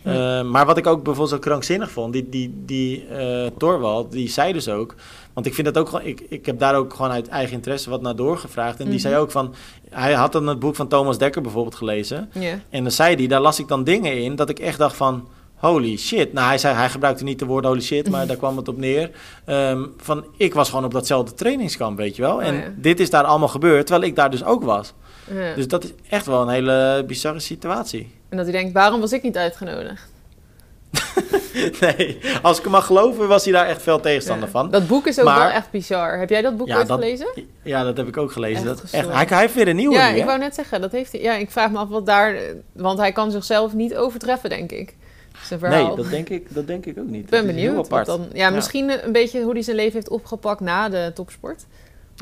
[0.03, 0.09] Hm.
[0.09, 4.29] Eh, maar wat ik ook bijvoorbeeld zo krankzinnig vond, die, die, die eh Torwald, die
[4.29, 4.95] zei dus ook.
[5.35, 7.91] Want ik vind dat ook gewoon, ik, ik heb daar ook gewoon uit eigen interesse
[7.91, 8.78] wat naar doorgevraagd.
[8.78, 9.03] En die Mhm.
[9.03, 9.55] zei ook van,
[9.91, 12.30] hij had dan het boek van Thomas Dekker bijvoorbeeld gelezen.
[12.70, 15.28] En dan zei hij, daar las ik dan dingen in dat ik echt dacht van,
[15.55, 16.33] holy shit.
[16.33, 18.76] Nou, hij, zei, hij gebruikte niet de woord holy shit, maar daar kwam het op
[18.76, 19.11] neer.
[19.45, 22.35] Ehm, van, ik was gewoon op datzelfde trainingskamp, weet je wel.
[22.37, 22.72] Oh, en ja.
[22.76, 24.93] dit is daar allemaal gebeurd, terwijl ik daar dus ook was.
[25.35, 25.55] Ja.
[25.55, 28.11] Dus dat is echt wel een hele bizarre situatie.
[28.28, 30.12] En dat hij denkt, waarom was ik niet uitgenodigd?
[31.80, 34.51] nee, als ik hem mag geloven, was hij daar echt veel tegenstander Ja.
[34.51, 34.70] van.
[34.70, 36.18] Dat boek is ook Maar- wel echt bizar.
[36.18, 37.26] Heb jij dat boek Ja, ooit dat- gelezen?
[37.62, 38.57] Ja, dat heb ik ook gelezen.
[38.68, 40.26] Echt Dat, echt, hij, hij heeft weer een nieuwe Ja, nu, ik hè?
[40.26, 41.20] wou net zeggen, dat heeft hij.
[41.20, 42.36] Ja, ik vraag me af wat daar...
[42.72, 44.95] Want hij kan zichzelf niet overtreffen, denk ik.
[45.47, 45.86] Zijn verhaal.
[45.86, 47.24] Nee, dat denk, ik, dat denk ik ook niet.
[47.24, 47.88] Ik ben benieuwd.
[47.88, 48.51] Wat dan, ja, Ja.
[48.51, 51.64] misschien een beetje hoe hij zijn leven heeft opgepakt na de topsport.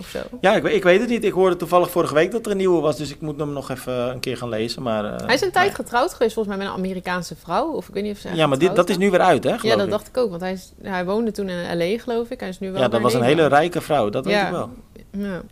[0.01, 0.19] Of zo.
[0.41, 1.25] Ja, ik, weet- ik weet het niet.
[1.25, 3.71] Ik hoorde toevallig vorige week dat er een nieuwe was, dus ik moet hem nog
[3.71, 4.83] even een keer gaan lezen.
[4.83, 7.71] Maar, eh, hij is een tijd getrouwd geweest, volgens mij, met een Amerikaanse vrouw.
[7.73, 9.55] Of ik weet niet of ze Ja, maar dit, dat is nu weer uit, hè?
[9.63, 9.91] Ja, dat ik.
[9.91, 10.31] dacht ik ook.
[10.31, 12.41] Want hij, is, hij woonde toen in L.A., geloof ik.
[12.41, 14.71] Hij is nu wel Ja, dat was een hele rijke vrouw, dat weet ik wel.
[15.11, 15.43] Ja.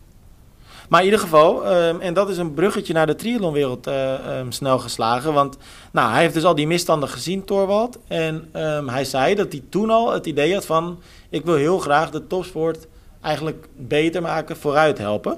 [0.89, 4.79] Maar in ieder geval, ehm, en dat is een bruggetje naar de triathlonwereld ehm, snel
[4.79, 5.33] geslagen.
[5.33, 5.57] Want
[5.91, 7.97] nou, hij heeft dus al die misstanden gezien, Torwald.
[8.07, 10.99] En ehm, hij zei dat hij toen al het idee had van...
[11.29, 12.87] ik wil heel graag de topsport
[13.21, 15.35] eigenlijk beter maken, vooruit helpen.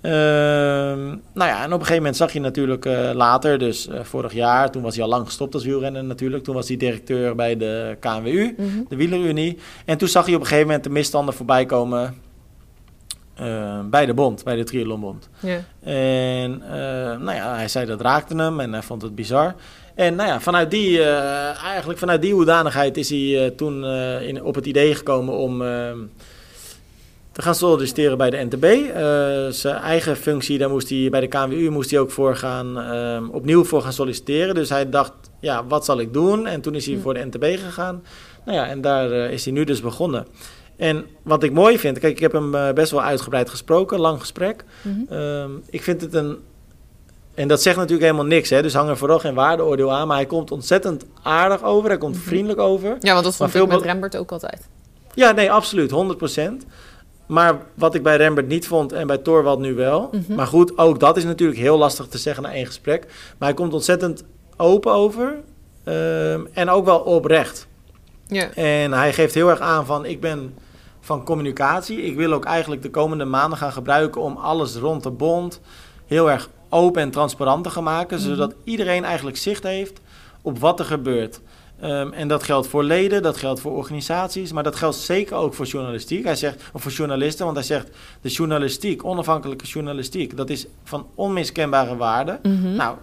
[0.00, 4.00] Ehm, nou ja, en op een gegeven moment zag je natuurlijk eh, later, dus eh,
[4.02, 4.70] vorig jaar...
[4.70, 6.44] toen was hij al lang gestopt als wielrenner natuurlijk.
[6.44, 8.66] Toen was hij directeur bij de KNWU, Mhm.
[8.88, 9.58] de wielerunie.
[9.84, 12.14] En toen zag hij op een gegeven moment de misstanden voorbij komen...
[13.34, 15.28] eh, bij de bond, bij de triathlonbond.
[15.40, 15.58] Ja.
[15.82, 19.54] En eh, nou ja, hij zei dat raakte hem en hij vond het bizar.
[19.94, 23.84] En nou ja, vanuit die, eigenlijk vanuit die hoedanigheid is hij toen
[24.22, 25.90] in, op het idee gekomen om eh,
[27.38, 28.64] te gaan solliciteren bij de NTB.
[28.64, 32.78] Eh, zijn eigen functie, daar moest hij bij de KNWU moest hij ook voor gaan,
[32.80, 34.54] eh, opnieuw voor gaan solliciteren.
[34.54, 36.46] Dus hij dacht, ja, wat zal ik doen?
[36.46, 37.00] En toen is hij Hm.
[37.00, 38.02] voor de NTB gegaan.
[38.44, 40.26] Nou ja, en daar eh, is hij nu dus begonnen.
[40.76, 44.20] En wat ik mooi vind, kijk, ik heb hem eh, best wel uitgebreid gesproken, lang
[44.20, 44.64] gesprek.
[44.82, 45.12] Mhm.
[45.14, 46.36] Ehm, ik vind het een.
[47.34, 48.62] En dat zegt natuurlijk helemaal niks, hè?
[48.62, 50.06] dus hang er vooral geen waardeoordeel aan.
[50.06, 52.24] Maar hij komt ontzettend aardig over, hij komt Mhm.
[52.24, 52.96] vriendelijk over.
[53.00, 54.68] ja, want dat vond veel ik met be- Rembert ook altijd.
[55.14, 56.64] Ja, nee, absoluut, 100%.
[57.28, 60.10] Maar wat ik bij Rembert niet vond en bij Torwald nu wel.
[60.12, 60.34] Mhm.
[60.34, 63.04] Maar goed, ook dat is natuurlijk heel lastig te zeggen na één gesprek.
[63.38, 64.24] Maar hij komt ontzettend
[64.56, 65.36] open over
[65.84, 67.66] ehm, en ook wel oprecht.
[68.26, 68.50] Ja.
[68.54, 70.54] En hij geeft heel erg aan van ik ben
[71.00, 72.02] van communicatie.
[72.02, 75.60] Ik wil ook eigenlijk de komende maanden gaan gebruiken om alles rond de bond
[76.06, 78.18] heel erg open en transparant te gaan maken.
[78.18, 78.28] Mhm.
[78.28, 80.00] Zodat iedereen eigenlijk zicht heeft
[80.42, 81.40] op wat er gebeurt.
[81.80, 85.54] Ehm, en dat geldt voor leden, dat geldt voor organisaties, maar dat geldt zeker ook
[85.54, 86.24] voor journalistiek.
[86.24, 87.88] Hij zegt, of voor journalisten, want hij zegt
[88.20, 92.38] de journalistiek, onafhankelijke journalistiek, dat is van onmiskenbare waarde.
[92.42, 92.74] Mhm.
[92.74, 92.96] Nou,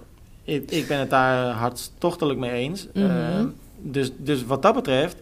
[0.43, 2.87] ik, ik ben het daar hartstochtelijk mee eens.
[2.93, 3.05] Mhm.
[3.05, 3.47] Ehm,
[3.77, 5.17] dus, dus wat dat betreft,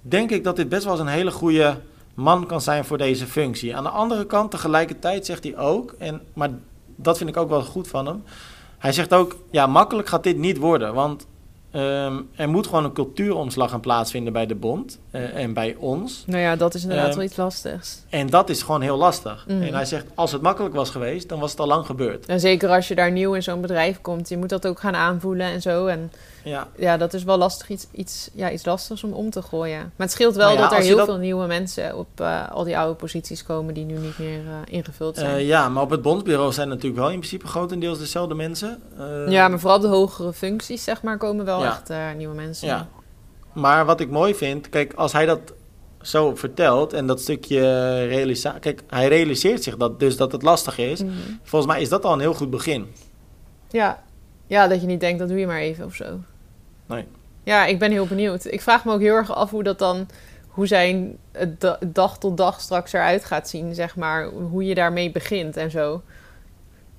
[0.00, 1.76] denk ik dat dit best wel eens een hele goede
[2.14, 3.76] man kan zijn voor deze functie.
[3.76, 6.50] Aan de andere kant, tegelijkertijd zegt hij ook, en, maar
[6.96, 8.22] dat vind ik ook wel goed van hem.
[8.78, 11.26] Hij zegt ook, ja, makkelijk gaat dit niet worden, want
[11.70, 16.24] ehm, er moet gewoon een cultuuromslag gaan plaatsvinden bij de bond eh, en bij ons.
[16.26, 18.02] Nou ja, dat is inderdaad Ehm, wel iets lastigs.
[18.08, 19.44] En dat is gewoon heel lastig.
[19.48, 19.62] Mhm.
[19.62, 22.26] En hij zegt, als het makkelijk was geweest, dan was het al lang gebeurd.
[22.26, 24.94] En zeker als je daar nieuw in zo'n bedrijf komt, je moet dat ook gaan
[24.94, 25.86] aanvoelen en zo.
[25.86, 26.12] En
[26.48, 29.78] Ja, ja, dat is wel lastig, iets, iets, ja, iets lastigs om om te gooien.
[29.78, 32.50] Maar het scheelt wel Nou ja, dat er heel dat- veel nieuwe mensen op eh,
[32.50, 35.34] al die oude posities komen die nu niet meer eh, ingevuld zijn.
[35.36, 38.82] Eh, ja, maar op het bondsbureau zijn natuurlijk wel in principe grotendeels dezelfde mensen.
[39.28, 41.66] Ja, maar vooral de hogere functies, zeg maar, komen wel Ja.
[41.88, 42.68] echt nieuwe mensen.
[42.68, 42.88] Ja.
[43.52, 45.40] Maar wat ik mooi vind, kijk, als hij dat
[46.00, 47.60] zo vertelt en dat stukje
[48.06, 48.60] realisatie.
[48.60, 51.02] Kijk, hij realiseert zich dat dus dat het lastig is.
[51.02, 51.12] Mhm.
[51.42, 52.86] Volgens mij is dat al een heel goed begin.
[53.70, 54.02] ja.
[54.46, 56.04] ja, dat je niet denkt, dat doe je maar even of zo.
[56.88, 57.06] Nee.
[57.42, 58.44] Ja, ik ben heel benieuwd.
[58.44, 60.08] Ik vraag me ook heel erg af hoe dat dan,
[60.48, 61.16] hoe zijn
[61.86, 64.24] dag tot dag straks eruit gaat zien, zeg maar.
[64.26, 66.02] Hoe je daarmee begint en zo.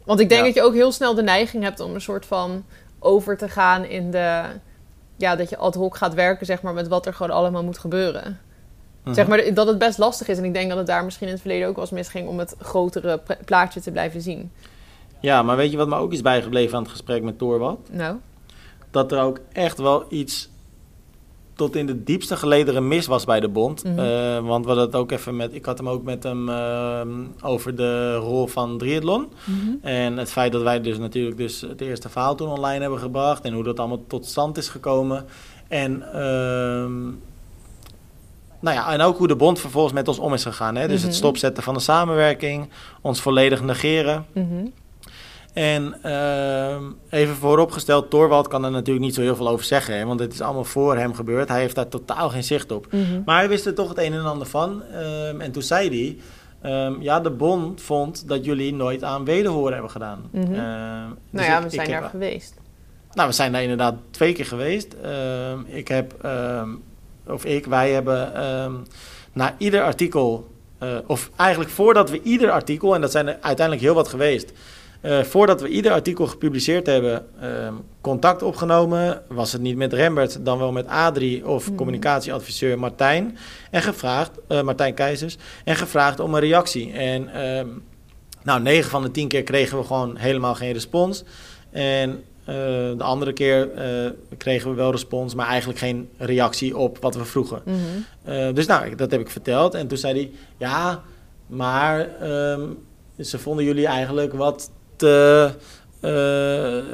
[0.05, 0.47] Want ik denk Ja.
[0.47, 2.65] dat je ook heel snel de neiging hebt om een soort van
[2.99, 4.41] over te gaan in de...
[5.15, 7.77] Ja, dat je ad hoc gaat werken, zeg maar, met wat er gewoon allemaal moet
[7.77, 8.39] gebeuren.
[9.03, 9.13] Mhm.
[9.13, 10.37] Zeg maar dat het best lastig is.
[10.37, 12.39] En ik denk dat het daar misschien in het verleden ook wel eens misging om
[12.39, 14.51] het grotere pla- plaatje te blijven zien.
[15.19, 17.89] Ja, maar weet je wat me ook is bijgebleven aan het gesprek met Torwald?
[17.91, 18.15] Nou,
[18.91, 20.49] Dat er ook echt wel iets
[21.55, 23.83] tot in de diepste gelederen mis was bij de bond.
[23.83, 23.99] Mhm.
[23.99, 27.09] Eh, want we hadden het ook even met, ik had hem ook met hem ehm,
[27.41, 29.27] over de rol van triathlon.
[29.81, 33.43] En het feit dat wij dus natuurlijk dus het eerste verhaal toen online hebben gebracht
[33.43, 35.25] en hoe dat allemaal tot stand is gekomen.
[35.67, 37.01] En, ehm,
[38.59, 40.75] nou ja, en ook hoe de bond vervolgens met ons om is gegaan.
[40.75, 40.87] Hè?
[40.87, 41.07] Dus Mhm.
[41.07, 42.69] het stopzetten van de samenwerking,
[43.01, 44.25] ons volledig negeren.
[44.33, 44.65] Mhm.
[45.53, 50.05] En ehm, even vooropgesteld, Torwald kan er natuurlijk niet zo heel veel over zeggen, hè,
[50.05, 51.49] want het is allemaal voor hem gebeurd.
[51.49, 52.87] Hij heeft daar totaal geen zicht op.
[52.91, 53.21] Mhm.
[53.25, 54.83] Maar hij wist er toch het een en ander van.
[54.83, 56.17] ehm, en toen zei hij,
[56.71, 60.29] ehm, ja, de bond vond dat jullie nooit aan wederhoren hebben gedaan.
[60.33, 62.53] Ehm, Nou dus ja, ik- we zijn heb- daar geweest.
[63.13, 64.95] nou, we zijn daar inderdaad twee keer geweest.
[65.65, 66.13] Ik heb,
[67.27, 68.31] of ik, wij hebben
[69.33, 70.47] na ieder artikel,
[70.77, 74.51] eh, of eigenlijk voordat we ieder artikel, en dat zijn er uiteindelijk heel wat geweest,
[75.01, 77.25] uh, voordat we ieder artikel gepubliceerd hebben,
[78.01, 79.21] contact opgenomen.
[79.27, 81.75] Was het niet met Rembert, dan wel met Adrie of mhm.
[81.75, 83.37] communicatieadviseur Martijn.
[83.71, 86.91] En gevraagd, uh, Martijn Keizers, en gevraagd om een reactie.
[86.91, 87.29] En
[88.43, 91.23] nou, 9 van de 10 keer kregen we gewoon helemaal geen respons.
[91.71, 92.55] En uh,
[92.97, 97.25] de andere keer uh, kregen we wel respons, maar eigenlijk geen reactie op wat we
[97.25, 97.61] vroegen.
[97.65, 98.53] Mm -hmm.
[98.53, 99.73] dus nou, dat heb ik verteld.
[99.73, 101.03] En toen zei hij, ja,
[101.47, 102.77] maar um,
[103.19, 104.71] ze vonden jullie eigenlijk wat.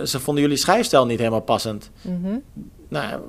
[0.03, 1.89] Ze vonden jullie schrijfstijl niet helemaal passend.
[2.01, 2.43] Mm -hmm.
[2.89, 3.21] Nou,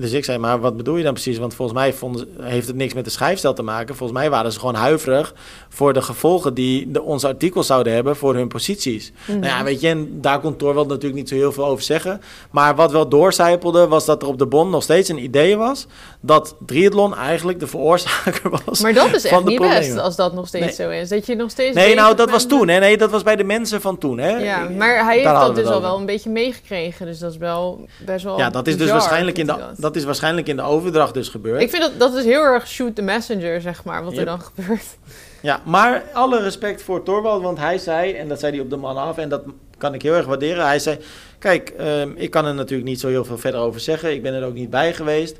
[0.00, 1.38] dus ik zei, maar wat bedoel je dan precies?
[1.38, 3.96] Want volgens mij vonden, heeft het niks met de schrijfstijl te maken.
[3.96, 5.34] Volgens mij waren ze gewoon huiverig
[5.68, 9.12] voor de gevolgen die de, onze artikels zouden hebben voor hun posities.
[9.24, 9.38] Mhm.
[9.38, 12.20] Nou ja, weet je, en daar kon Torwald natuurlijk niet zo heel veel over zeggen.
[12.50, 15.86] Maar wat wel doorcijpelde, was dat er op de bon nog steeds een idee was
[16.20, 18.80] dat triathlon eigenlijk de veroorzaker was.
[18.80, 21.08] Maar dat is echt niet best als dat nog steeds zo is.
[21.08, 21.74] Dat je nog steeds.
[21.76, 22.68] Nee, nou, dat was toen.
[22.68, 22.78] Hè?
[22.78, 24.18] Nee, dat was bij de mensen van toen.
[24.18, 24.30] Hè?
[24.36, 27.06] Ja, maar hij heeft dat dus al wel een beetje meegekregen.
[27.06, 28.38] Dus dat is wel best wel.
[28.38, 29.54] Ja, dat is dus waarschijnlijk in de
[29.86, 31.62] dat is waarschijnlijk in de overdracht dus gebeurd.
[31.62, 34.40] Ik vind dat, dat is heel erg shoot the messenger, zeg maar, wat er dan
[34.40, 34.98] gebeurt.
[35.42, 38.76] Ja, maar alle respect voor Torvald, want hij zei, en dat zei hij op de
[38.76, 39.42] man af, en dat
[39.78, 40.66] kan ik heel erg waarderen.
[40.66, 40.98] Hij zei,
[41.38, 44.12] kijk, ehm, ik kan er natuurlijk niet zo heel veel verder over zeggen.
[44.12, 45.36] Ik ben er ook niet bij geweest.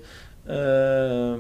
[0.47, 1.39] Ehm,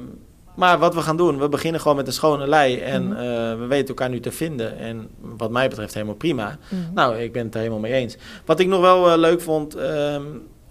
[0.57, 2.79] maar wat we gaan doen, we beginnen gewoon met een schone lei.
[2.79, 3.17] En mhm.
[3.17, 4.79] eh, we weten elkaar nu te vinden.
[4.79, 6.59] En wat mij betreft helemaal prima.
[6.69, 6.95] Mhm.
[6.95, 8.17] Nou, ik ben het er helemaal mee eens.
[8.45, 9.75] Wat ik nog wel uh, leuk vond...
[9.75, 10.23] Ehm,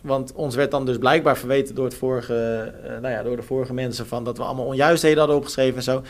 [0.05, 3.43] want ons werd dan dus blijkbaar verweten door, het vorige, uh, nou ja, door de
[3.43, 6.03] vorige mensen van dat we allemaal onjuistheden hadden opgeschreven en zo.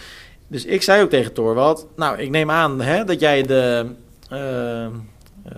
[0.47, 3.85] Dus ik zei ook tegen Torwald, nou, ik neem aan hè, dat jij de
[4.31, 4.87] uh,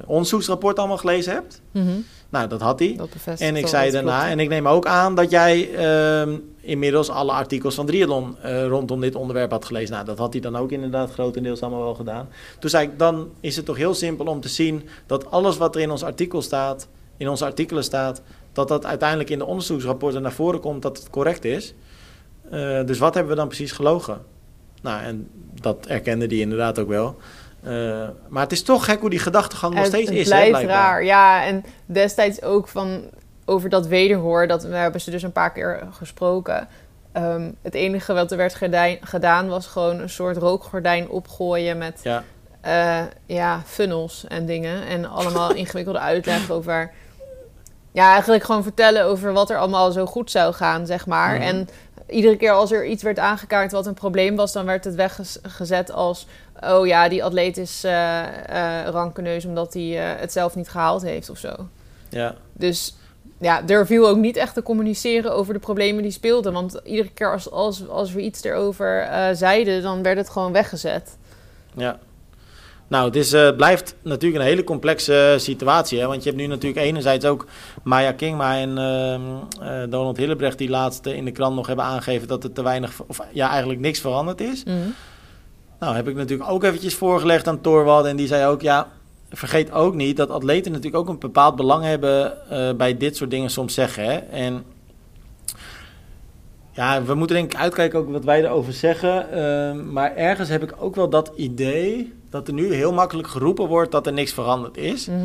[0.06, 1.62] onderzoeksrapport allemaal gelezen hebt.
[1.72, 2.96] Mm Nou, dat had hij.
[2.98, 5.70] Dat en ik zei daarna, en ik neem ook aan dat jij
[6.28, 9.94] uh, inmiddels alle artikels van Triathlon uh, rondom dit onderwerp had gelezen.
[9.94, 12.30] Nou, dat had hij dan ook inderdaad grotendeels allemaal wel gedaan.
[12.60, 15.76] Toen zei ik, dan is het toch heel simpel om te zien dat alles wat
[15.76, 18.22] er in ons artikel staat, in onze artikelen staat,
[18.54, 21.74] dat dat uiteindelijk in de onderzoeksrapporten naar voren komt dat het correct is.
[22.52, 24.22] Uh, dus wat hebben we dan precies gelogen?
[24.82, 25.30] Nou, en
[25.62, 27.18] dat erkende die inderdaad ook wel.
[27.64, 30.30] Uh, maar het is toch gek hoe die gedachtegang nog steeds is.
[30.30, 31.46] Het blijft raar, ja.
[31.46, 33.02] En destijds ook van
[33.46, 36.68] over dat wederhoor, dat we hebben ze dus een paar keer gesproken.
[37.14, 38.56] Um, het enige wat er werd
[39.02, 42.24] gedaan was gewoon een soort rookgordijn opgooien met ja.
[42.66, 44.88] Uh, ja, funnels en dingen.
[44.88, 46.92] En allemaal ingewikkelde uitleg over
[47.98, 51.34] ja, eigenlijk gewoon vertellen over wat er allemaal zo goed zou gaan, zeg maar.
[51.34, 51.42] Mhm.
[51.42, 51.70] En
[52.08, 55.92] iedere keer als er iets werd aangekaart wat een probleem was, dan werd het weggezet
[55.92, 56.28] als:
[56.64, 61.02] oh ja, die atleet is uh, uh, rankeneus omdat hij uh, het zelf niet gehaald
[61.02, 61.56] heeft of zo.
[62.10, 62.36] Ja.
[62.54, 62.96] Dus
[63.38, 66.54] ja, er viel ook niet echt te communiceren over de problemen die speelden.
[66.54, 71.18] Want iedere keer als, als, als we iets erover zeiden, dan werd het gewoon weggezet.
[71.74, 72.00] Ja.
[72.88, 76.00] Nou, het is, uh, blijft natuurlijk een hele complexe situatie.
[76.00, 76.08] Hè?
[76.08, 77.46] Want je hebt nu natuurlijk enerzijds ook
[77.84, 78.70] Maya Kingma en
[79.62, 80.58] uh, Donald Hillebrecht...
[80.58, 83.02] die laatste in de krant nog hebben aangegeven dat er te weinig...
[83.08, 84.64] of ja, eigenlijk niks veranderd is.
[84.64, 84.78] Mhm.
[85.80, 88.06] Nou, heb ik natuurlijk ook eventjes voorgelegd aan Torwald.
[88.06, 88.88] En die zei ook, ja,
[89.30, 90.18] vergeet ook niet...
[90.18, 92.34] dat atleten natuurlijk ook een bepaald belang hebben...
[92.78, 94.04] Bij dit soort dingen soms zeggen.
[94.04, 94.16] Hè?
[94.18, 94.64] En
[96.78, 99.32] ja, we moeten denk ik uitkijken ook wat wij erover zeggen.
[99.32, 103.68] Ehm, maar ergens heb ik ook wel dat idee dat er nu heel makkelijk geroepen
[103.68, 105.08] wordt dat er niks veranderd is.
[105.08, 105.18] Mhm.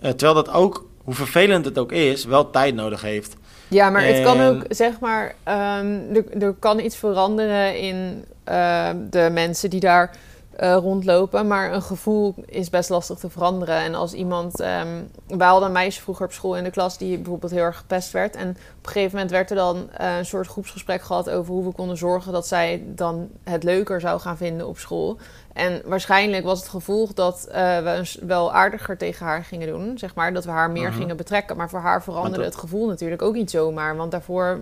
[0.00, 3.36] Eh, terwijl dat ook, hoe vervelend het ook is, wel tijd nodig heeft.
[3.68, 8.90] Ja, maar het kan ook, zeg maar, um, er, er kan iets veranderen in uh,
[9.10, 10.16] de mensen die daar
[10.60, 11.46] uh, rondlopen.
[11.46, 13.74] Maar een gevoel is best lastig te veranderen.
[13.76, 14.60] En als iemand.
[14.60, 17.76] Um, wij hadden een meisje vroeger op school in de klas die bijvoorbeeld heel erg
[17.76, 18.36] gepest werd.
[18.36, 21.64] En op een gegeven moment werd er dan uh, een soort groepsgesprek gehad over hoe
[21.64, 25.18] we konden zorgen dat zij dan het leuker zou gaan vinden op school.
[25.52, 29.98] En waarschijnlijk was het gevolg dat uh, we wel aardiger tegen haar gingen doen.
[29.98, 30.90] Zeg maar, dat we haar meer mhm.
[30.90, 31.00] -huh.
[31.00, 31.56] gingen betrekken.
[31.56, 33.96] Maar voor haar veranderde het gevoel natuurlijk ook niet zomaar.
[33.96, 34.60] Want daarvoor,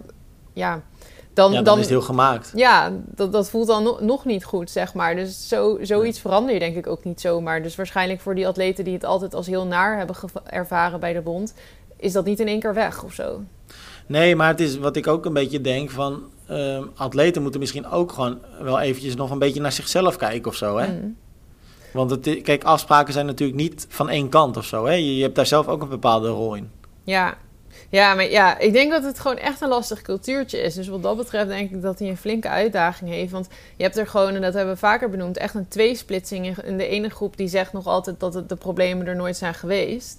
[0.53, 0.81] ja
[1.39, 2.53] dan, dan, dan, is het heel gemaakt.
[2.55, 5.17] Ja, dat, dat voelt dan nog niet goed, zeg maar.
[5.17, 7.63] Dus zo, zoiets verander je denk ik ook niet zomaar.
[7.63, 11.21] Dus waarschijnlijk voor die atleten die het altijd als heel naar hebben ervaren bij de
[11.21, 11.55] bond...
[11.97, 13.41] is dat niet in één keer weg of zo.
[14.07, 16.23] Nee, maar het is wat ik ook een beetje denk van...
[16.51, 20.57] Uh, atleten moeten misschien ook gewoon wel eventjes nog een beetje naar zichzelf kijken of
[20.57, 20.87] zo, hè?
[20.87, 21.17] Mm.
[21.93, 24.93] Want het, kijk, afspraken zijn natuurlijk niet van één kant of zo, hè?
[24.93, 26.71] Je, je hebt daar zelf ook een bepaalde rol in.
[27.05, 27.37] Ja,
[27.89, 30.75] ja, maar ja, ik denk dat het gewoon echt een lastig cultuurtje is.
[30.75, 33.33] Dus wat dat betreft denk ik dat hij een flinke uitdaging heeft.
[33.33, 36.77] Want je hebt er gewoon, en dat hebben we vaker benoemd, echt een tweesplitsing in
[36.77, 40.19] de ene groep die zegt nog altijd dat het de problemen er nooit zijn geweest.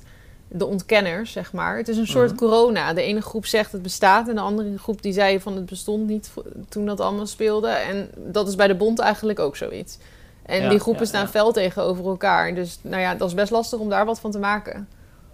[0.52, 1.78] de ontkenners, zeg maar.
[1.78, 2.38] Het is een soort Mhm.
[2.38, 2.94] corona.
[2.94, 6.08] De ene groep zegt het bestaat en de andere groep die zei van het bestond
[6.08, 6.32] niet
[6.70, 7.68] toen dat allemaal speelde.
[7.70, 9.98] En dat is bij de bond eigenlijk ook zoiets.
[10.44, 11.28] En Ja, die groepen ja, staan ja.
[11.28, 12.56] fel tegenover elkaar.
[12.56, 14.88] Dus nou ja, dat is best lastig om daar wat van te maken.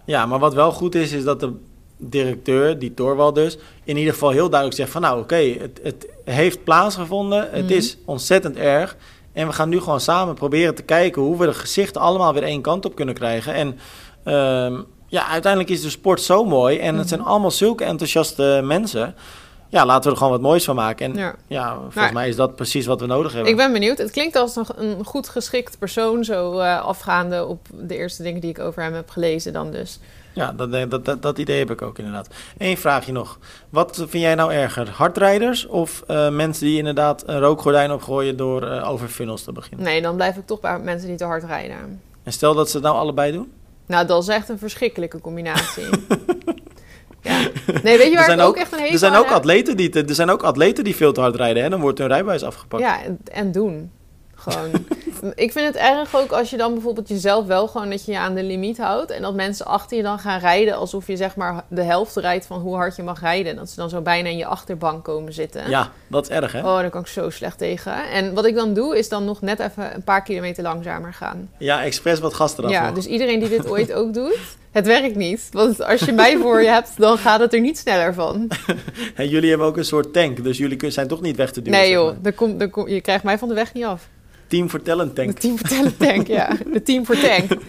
[0.04, 1.52] Ja, maar wat wel goed is, is dat de
[1.96, 6.06] directeur, die Torwald dus, in ieder geval heel duidelijk zegt van nou oké, het, het
[6.24, 7.72] heeft plaatsgevonden, het Mhm.
[7.74, 8.96] is ontzettend erg.
[9.32, 12.42] En we gaan nu gewoon samen proberen te kijken hoe we de gezichten allemaal weer
[12.42, 13.54] één kant op kunnen krijgen.
[13.54, 13.78] En
[14.24, 17.28] ehm, ja, uiteindelijk is de sport zo mooi en het zijn Mhm.
[17.28, 19.14] allemaal zulke enthousiaste mensen.
[19.68, 21.10] Ja, laten we er gewoon wat moois van maken.
[21.12, 21.74] En ja, Ja.
[21.74, 23.50] volgens Maar- mij is dat precies wat we nodig hebben.
[23.50, 23.98] Ik ben benieuwd.
[23.98, 28.40] Het klinkt als een, een goed geschikt persoon, zo eh, afgaande op de eerste dingen
[28.40, 29.98] die ik over hem heb gelezen dan dus.
[30.36, 32.28] Ja, dat, dat, dat, dat idee heb ik ook inderdaad.
[32.58, 33.38] Eén vraagje nog.
[33.70, 34.88] Wat vind jij nou erger?
[34.90, 39.86] Hardrijders of eh, mensen die inderdaad een rookgordijn opgooien door eh, over funnels te beginnen?
[39.86, 42.00] Nee, dan blijf ik toch bij mensen die te hard rijden.
[42.22, 43.52] En stel dat ze het nou allebei doen?
[43.86, 45.84] Nou, dat is echt een verschrikkelijke combinatie.
[47.22, 47.38] ja.
[47.82, 49.30] Nee, weet je Er waar zijn ik ook, ook- echt een hekel Er zijn, ook
[49.30, 51.98] atleten die te- er zijn ook atleten die veel te hard rijden en dan wordt
[51.98, 52.82] hun rijbewijs afgepakt.
[52.82, 53.90] Ja, en, en doen.
[54.34, 54.70] Gewoon.
[55.34, 58.18] ik vind het erg ook als je dan bijvoorbeeld jezelf wel gewoon dat je je
[58.18, 59.10] aan de limiet houdt.
[59.10, 62.46] En dat mensen achter je dan gaan rijden alsof je zeg maar de helft rijdt
[62.46, 63.52] van hoe hard je mag rijden.
[63.52, 65.70] En dat ze dan zo bijna in je achterbank komen zitten.
[65.70, 66.58] Ja, dat is erg hè?
[66.58, 68.08] Oh, daar kan ik zo slecht tegen.
[68.10, 71.50] En wat ik dan doe, is dan nog net even een paar kilometer langzamer gaan.
[71.58, 72.70] Ja, expres wat gas eraf.
[72.70, 72.94] Ja, nog.
[72.94, 74.38] dus iedereen die dit ooit ook doet,
[74.70, 75.48] het werkt niet.
[75.52, 78.48] Want als je mij voor je hebt, dan gaat het er niet sneller van.
[79.14, 81.78] En jullie hebben ook een soort tank, dus jullie zijn toch niet weg te duwen.
[81.78, 82.32] Nee zeg joh, maar.
[82.60, 84.08] er komt, je krijgt mij van de weg niet af.
[84.46, 85.38] Team voor talent De tank.
[85.38, 86.56] team voor Talent tank, ja.
[86.72, 87.50] De team voor tank.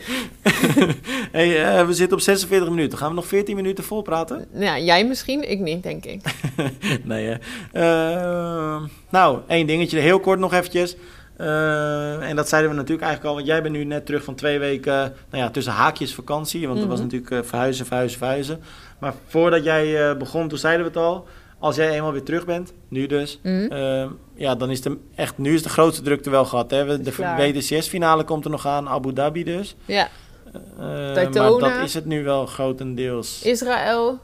[1.32, 2.98] hey, eh, we zitten op 46 minuten.
[2.98, 4.46] Gaan we nog 14 minuten vol praten?
[4.54, 6.22] Ja, jij misschien, ik niet, denk ik.
[7.04, 7.36] nee, hè.
[7.72, 10.96] Eh, nou, één dingetje, heel kort nog eventjes.
[11.38, 14.36] Eh, en dat zeiden we natuurlijk eigenlijk al, want jij bent nu net terug van
[14.36, 14.94] twee weken,
[15.30, 16.68] nou ja, tussen haakjes vakantie.
[16.68, 17.08] Want dat was Mhm.
[17.08, 18.60] natuurlijk eh, verhuizen, verhuizen, verhuizen.
[19.00, 21.28] Maar voordat jij eh, begon, toen zeiden we het al,
[21.60, 23.72] als jij eenmaal weer terug bent, nu dus, Mhm.
[23.72, 24.06] eh,
[24.36, 26.72] ja, dan is de, echt, nu is de grootste drukte wel gehad.
[26.72, 27.02] Hè?
[27.02, 27.38] De Klaar.
[27.38, 29.76] WTCS-finale komt er nog aan, Abu Dhabi dus.
[29.86, 30.08] Ja,
[30.54, 31.76] Eh, maar Daytona.
[31.76, 33.42] dat is het nu wel grotendeels.
[33.44, 34.20] Israël.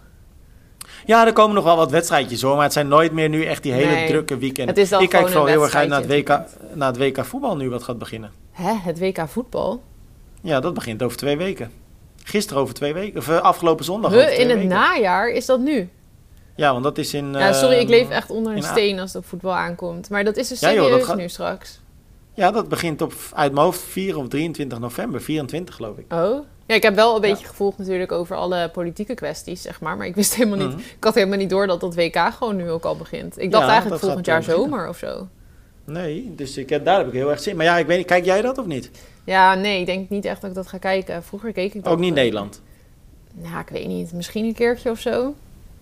[1.05, 3.63] Ja, er komen nog wel wat wedstrijdjes hoor, maar het zijn nooit meer nu echt
[3.63, 4.07] die hele Nee.
[4.07, 4.67] drukke weekenden.
[4.75, 6.27] Het is dan Ik kijk vooral heel erg uit naar het, WK,
[6.73, 8.31] naar het WK voetbal nu wat gaat beginnen.
[8.51, 9.83] Hè, het WK voetbal?
[10.41, 11.71] Ja, dat begint over twee weken.
[12.23, 14.75] Gisteren over twee weken, of eh, afgelopen zondag Huh, over twee in het weken.
[14.75, 15.89] najaar is dat nu?
[16.55, 17.31] Ja, want dat is in...
[17.33, 20.09] ja, sorry, ik ehm, leef echt onder een steen als het op voetbal aankomt.
[20.09, 21.79] Maar dat is dus Ja, joh, serieus dat gaat- nu straks.
[22.33, 26.13] Ja, dat begint op, uit mijn hoofd 4 of 23 november, 24 geloof ik.
[26.13, 26.45] Oh?
[26.65, 27.29] Ja, ik heb wel een Ja.
[27.33, 29.97] beetje gevolgd natuurlijk over alle politieke kwesties, zeg maar.
[29.97, 30.67] Maar ik wist helemaal niet...
[30.75, 30.79] Mhm.
[30.97, 33.39] Ik had helemaal niet door dat dat WK gewoon nu ook al begint.
[33.39, 34.63] Ik dacht Ja, eigenlijk dat volgend jaar beginnen.
[34.69, 35.27] zomer of zo.
[35.85, 37.57] Nee, dus ik, heb- daar heb ik heel erg zin in.
[37.57, 38.91] Maar ja, ik weet niet, kijk jij dat of niet?
[39.23, 41.23] Ja, nee, ik denk niet echt dat ik dat ga kijken.
[41.23, 41.93] Vroeger keek ik dat.
[41.93, 42.61] Ook niet Nederland.
[43.33, 44.13] Nou, ik weet niet.
[44.13, 45.33] Misschien een keertje of zo.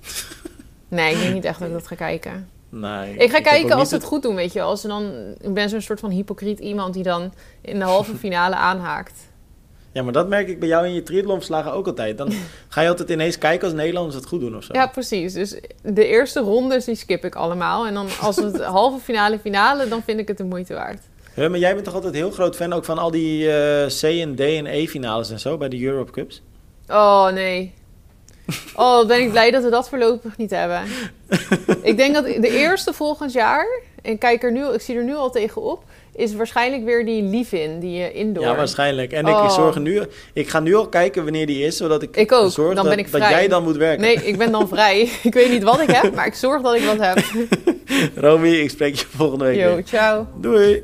[0.91, 2.49] Nee, ik denk niet echt dat ik dat ga kijken.
[2.69, 3.15] Nee.
[3.15, 4.61] Ik ga kijken als ze het goed doen, weet je.
[4.61, 5.11] Als ze dan,
[5.41, 9.29] ik ben zo'n soort van hypocriet iemand die dan in de halve finale aanhaakt.
[9.91, 12.17] Ja, maar dat merk ik bij jou in je triathlonverslagen ook altijd.
[12.17, 12.31] Dan
[12.67, 14.73] ga je altijd ineens kijken als Nederlanders het goed doen of zo.
[14.73, 15.33] Ja, precies.
[15.33, 17.87] Dus de eerste rondes die skip ik allemaal.
[17.87, 21.01] En dan als het halve finale finale, dan vind ik het de moeite waard.
[21.35, 24.35] Maar jij bent toch altijd heel groot fan ook van al die eh, C en
[24.35, 26.41] D en E finales en zo bij de Europe Cups?
[26.87, 27.73] Oh, nee.
[28.75, 30.81] Oh, ben ik blij dat we dat voorlopig niet hebben.
[31.81, 33.65] ik denk dat de eerste volgend jaar,
[34.01, 35.83] en kijk er nu, ik zie er nu al tegenop,
[36.15, 38.43] is waarschijnlijk weer die Lievin, die indoor.
[38.43, 39.11] Ja, waarschijnlijk.
[39.11, 39.49] En ik, Oh.
[39.49, 40.01] zorg nu,
[40.33, 42.51] ik ga nu al kijken wanneer die is, zodat ik, Ik ook.
[42.51, 44.01] zorg Dan dat, ben ik dat jij dan moet werken.
[44.01, 44.99] Nee, ik ben dan vrij.
[45.23, 47.23] ik weet niet wat ik heb, maar ik zorg dat ik wat heb.
[48.25, 49.83] Romy, ik spreek je volgende week Yo, weer.
[49.85, 50.27] ciao.
[50.41, 50.83] Doei!